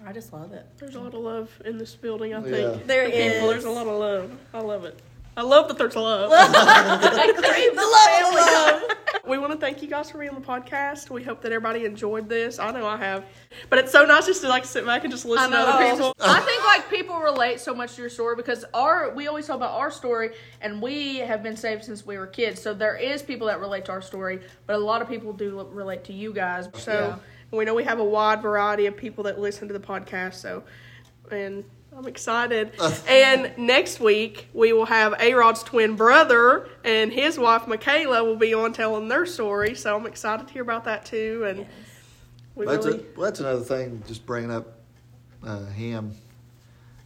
I 0.06 0.12
just 0.12 0.32
love 0.32 0.52
it. 0.52 0.66
There's 0.78 0.94
a 0.96 1.00
lot 1.00 1.14
of 1.14 1.20
love 1.20 1.50
in 1.64 1.78
this 1.78 1.94
building, 1.94 2.34
I 2.34 2.42
think. 2.42 2.54
Yeah. 2.54 2.86
There 2.86 3.04
For 3.06 3.10
people. 3.10 3.48
There's 3.48 3.64
a 3.64 3.70
lot 3.70 3.86
of 3.86 3.98
love. 3.98 4.38
I 4.52 4.60
love 4.60 4.84
it. 4.84 5.00
I 5.36 5.42
love 5.42 5.66
that 5.68 5.78
there's 5.78 5.96
love. 5.96 6.30
I 6.32 7.32
crave 7.36 7.74
the 7.74 7.82
love. 7.82 9.24
we 9.26 9.38
want 9.38 9.52
to 9.52 9.58
thank 9.58 9.82
you 9.82 9.88
guys 9.88 10.10
for 10.10 10.18
being 10.18 10.30
on 10.30 10.40
the 10.40 10.46
podcast. 10.46 11.10
We 11.10 11.24
hope 11.24 11.40
that 11.42 11.50
everybody 11.50 11.84
enjoyed 11.86 12.28
this. 12.28 12.58
I 12.58 12.70
know 12.70 12.86
I 12.86 12.96
have. 12.98 13.24
But 13.68 13.80
it's 13.80 13.90
so 13.90 14.04
nice 14.04 14.26
just 14.26 14.42
to 14.42 14.48
like 14.48 14.64
sit 14.64 14.86
back 14.86 15.02
and 15.02 15.10
just 15.10 15.24
listen 15.24 15.50
to 15.50 15.56
other 15.58 15.90
people. 15.90 16.14
I 16.20 16.40
think 16.40 16.64
like 16.64 16.88
people 16.88 17.18
relate 17.18 17.58
so 17.58 17.74
much 17.74 17.94
to 17.94 18.02
your 18.02 18.10
story 18.10 18.36
because 18.36 18.64
our 18.74 19.12
we 19.14 19.26
always 19.26 19.46
talk 19.46 19.56
about 19.56 19.72
our 19.72 19.90
story 19.90 20.34
and 20.60 20.80
we 20.80 21.18
have 21.18 21.42
been 21.42 21.56
saved 21.56 21.84
since 21.84 22.06
we 22.06 22.16
were 22.16 22.26
kids. 22.26 22.60
So 22.60 22.72
there 22.72 22.96
is 22.96 23.22
people 23.22 23.48
that 23.48 23.58
relate 23.58 23.86
to 23.86 23.92
our 23.92 24.02
story, 24.02 24.40
but 24.66 24.76
a 24.76 24.78
lot 24.78 25.02
of 25.02 25.08
people 25.08 25.32
do 25.32 25.66
relate 25.72 26.04
to 26.04 26.12
you 26.12 26.32
guys. 26.32 26.68
So 26.74 27.18
we 27.56 27.64
know 27.64 27.74
we 27.74 27.84
have 27.84 27.98
a 27.98 28.04
wide 28.04 28.42
variety 28.42 28.86
of 28.86 28.96
people 28.96 29.24
that 29.24 29.38
listen 29.38 29.68
to 29.68 29.74
the 29.74 29.80
podcast. 29.80 30.34
So, 30.34 30.64
and 31.30 31.64
I'm 31.96 32.06
excited. 32.06 32.72
and 33.08 33.52
next 33.56 34.00
week 34.00 34.48
we 34.52 34.72
will 34.72 34.86
have 34.86 35.14
A 35.20 35.34
Rod's 35.34 35.62
twin 35.62 35.96
brother 35.96 36.68
and 36.84 37.12
his 37.12 37.38
wife 37.38 37.66
Michaela 37.66 38.24
will 38.24 38.36
be 38.36 38.54
on 38.54 38.72
telling 38.72 39.08
their 39.08 39.26
story. 39.26 39.74
So 39.74 39.96
I'm 39.96 40.06
excited 40.06 40.46
to 40.48 40.52
hear 40.52 40.62
about 40.62 40.84
that 40.84 41.04
too. 41.04 41.44
And 41.46 41.66
we 42.54 42.66
That's, 42.66 42.86
really, 42.86 42.98
a, 42.98 43.02
well, 43.16 43.24
that's 43.24 43.40
another 43.40 43.62
thing, 43.62 44.02
just 44.06 44.26
bringing 44.26 44.50
up 44.50 44.78
uh, 45.44 45.66
him. 45.66 46.14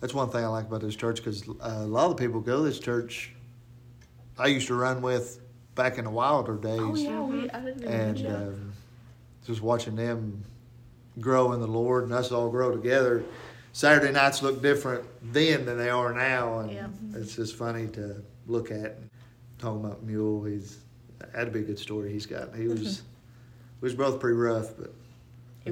That's 0.00 0.14
one 0.14 0.30
thing 0.30 0.44
I 0.44 0.48
like 0.48 0.66
about 0.66 0.80
this 0.80 0.94
church 0.94 1.16
because 1.16 1.48
uh, 1.48 1.54
a 1.60 1.86
lot 1.86 2.10
of 2.10 2.16
the 2.16 2.24
people 2.24 2.40
go 2.40 2.58
to 2.58 2.62
this 2.62 2.78
church 2.78 3.34
I 4.38 4.46
used 4.46 4.68
to 4.68 4.74
run 4.74 5.02
with 5.02 5.40
back 5.74 5.98
in 5.98 6.04
the 6.04 6.10
wilder 6.10 6.56
days. 6.56 6.78
Oh 6.80 6.94
yeah, 6.94 7.20
we, 7.20 7.50
I 7.50 7.60
didn't 7.60 7.84
and 7.84 8.06
mention 8.06 8.32
that. 8.32 8.67
Just 9.48 9.62
watching 9.62 9.96
them 9.96 10.44
grow 11.18 11.52
in 11.52 11.60
the 11.60 11.66
Lord 11.66 12.04
and 12.04 12.12
us 12.12 12.30
all 12.30 12.50
grow 12.50 12.70
together. 12.70 13.24
Saturday 13.72 14.12
nights 14.12 14.42
look 14.42 14.60
different 14.62 15.04
then 15.32 15.64
than 15.64 15.78
they 15.78 15.88
are 15.88 16.12
now, 16.12 16.58
and 16.60 16.70
Yeah. 16.70 16.84
Mm-hmm. 16.84 17.20
it's 17.20 17.34
just 17.34 17.56
funny 17.56 17.88
to 17.88 18.22
look 18.46 18.70
at. 18.70 18.98
Talking 19.58 19.84
about 19.84 20.04
Mule, 20.04 20.44
he's 20.44 20.78
that'd 21.32 21.52
be 21.52 21.60
a 21.60 21.62
good 21.62 21.78
story 21.78 22.12
he's 22.12 22.26
got. 22.26 22.54
He 22.54 22.68
was 22.68 23.02
we 23.80 23.86
was 23.86 23.94
both 23.94 24.20
pretty 24.20 24.36
rough, 24.36 24.76
but 24.78 24.92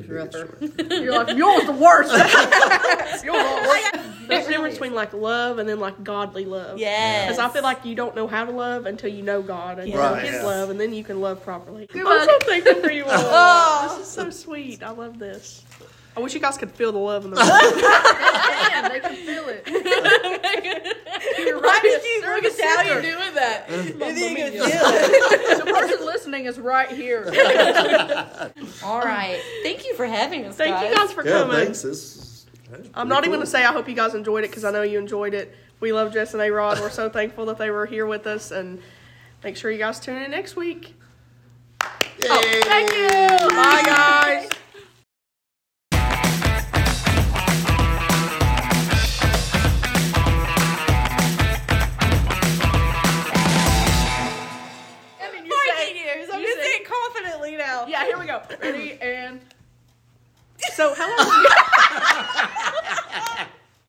He 0.02 0.12
was 0.12 0.18
it'd 0.26 0.60
be 0.60 0.66
a 0.66 0.68
good 0.68 0.86
rougher. 0.88 0.94
You're 1.04 1.12
like 1.24 1.36
yours 1.36 1.64
the 1.66 1.72
worst. 1.72 2.12
yours 3.24 3.42
the 3.42 3.92
worst. 3.94 4.28
there's 4.28 4.46
a 4.46 4.50
difference 4.50 4.74
between 4.74 4.94
like 4.94 5.12
love 5.12 5.58
and 5.58 5.68
then 5.68 5.80
like 5.80 6.02
godly 6.04 6.44
love. 6.44 6.78
Yes. 6.78 7.26
Because 7.26 7.38
I 7.38 7.52
feel 7.52 7.62
like 7.62 7.84
you 7.84 7.94
don't 7.94 8.14
know 8.16 8.26
how 8.26 8.44
to 8.44 8.50
love 8.50 8.86
until 8.86 9.10
you 9.10 9.22
know 9.22 9.42
God 9.42 9.78
and 9.78 9.88
you 9.88 9.94
know 9.94 10.14
His 10.14 10.32
yeah. 10.32 10.42
love, 10.44 10.70
and 10.70 10.78
then 10.80 10.92
you 10.94 11.04
can 11.04 11.20
love 11.20 11.42
properly. 11.42 11.86
Good 11.86 12.06
I'm 12.06 12.26
so 12.26 12.32
luck. 12.32 12.42
thankful 12.44 12.82
for 12.82 12.90
you 12.90 13.04
all. 13.04 13.10
Oh. 13.12 13.96
This 13.96 14.06
is 14.06 14.12
so 14.12 14.30
sweet. 14.30 14.82
I 14.82 14.90
love 14.90 15.18
this. 15.18 15.62
I 16.16 16.20
wish 16.20 16.32
you 16.34 16.40
guys 16.40 16.56
could 16.56 16.70
feel 16.70 16.92
the 16.92 16.98
love 16.98 17.24
in 17.26 17.30
the 17.32 17.36
room. 17.40 17.46
Man, 17.46 18.90
they 18.90 19.00
can 19.06 19.14
feel 19.16 19.44
it. 19.48 19.66
You're 21.38 21.56
Why 21.60 21.62
right. 21.68 21.82
did 21.82 22.02
you 22.04 22.20
They're 22.22 22.34
look 22.36 22.44
at 22.46 22.60
how 22.60 22.82
center. 22.84 22.94
you 22.96 23.02
doing 23.14 23.34
that? 23.34 23.70
You 23.70 23.82
think 23.82 24.18
you 24.18 24.34
mia. 24.34 24.50
could 24.50 24.60
feel 24.62 24.82
it. 24.84 25.58
The 25.64 25.70
person 25.72 26.06
listening 26.06 26.46
is 26.46 26.58
right 26.58 26.88
here. 26.90 27.24
All 28.82 29.00
right. 29.00 29.40
Thank 29.62 29.84
you 29.86 29.94
for 29.94 30.06
having 30.06 30.44
us, 30.46 30.56
Thank 30.56 30.74
guys. 30.76 30.90
you 30.90 30.96
guys 30.96 31.12
for 31.12 31.24
Yeah, 31.24 31.32
coming. 31.42 31.56
thanks. 31.56 31.82
This 31.82 32.16
is- 32.16 32.46
I'm 32.72 32.80
pretty 32.80 33.08
not 33.08 33.18
even 33.24 33.30
going 33.30 33.40
to 33.42 33.46
say 33.46 33.64
I 33.64 33.72
hope 33.72 33.88
you 33.88 33.94
guys 33.94 34.14
enjoyed 34.14 34.42
it 34.44 34.50
because 34.50 34.64
I 34.64 34.70
know 34.72 34.82
you 34.82 34.98
enjoyed 34.98 35.34
it. 35.34 35.54
We 35.80 35.92
love 35.92 36.12
Jess 36.12 36.32
and 36.34 36.42
A 36.42 36.50
Rod. 36.50 36.80
We're 36.80 36.90
so 36.90 37.08
thankful 37.08 37.46
that 37.46 37.58
they 37.58 37.70
were 37.70 37.86
here 37.86 38.06
with 38.06 38.26
us. 38.26 38.50
And 38.50 38.80
make 39.44 39.56
sure 39.56 39.70
you 39.70 39.78
guys 39.78 40.00
tune 40.00 40.16
in 40.20 40.30
next 40.32 40.56
week. 40.56 40.94
Yay. 42.18 42.28
Oh, 42.28 42.60
thank 42.64 42.90
you. 42.92 43.48
Bye, 43.50 43.82
guys. 43.84 44.48
now. 57.54 57.86
Yeah, 57.86 58.04
here 58.04 58.18
we 58.18 58.26
go. 58.26 58.42
Ready 58.60 58.98
and. 59.00 59.40
So, 60.74 60.94
how 60.94 61.06
long? 61.16 61.46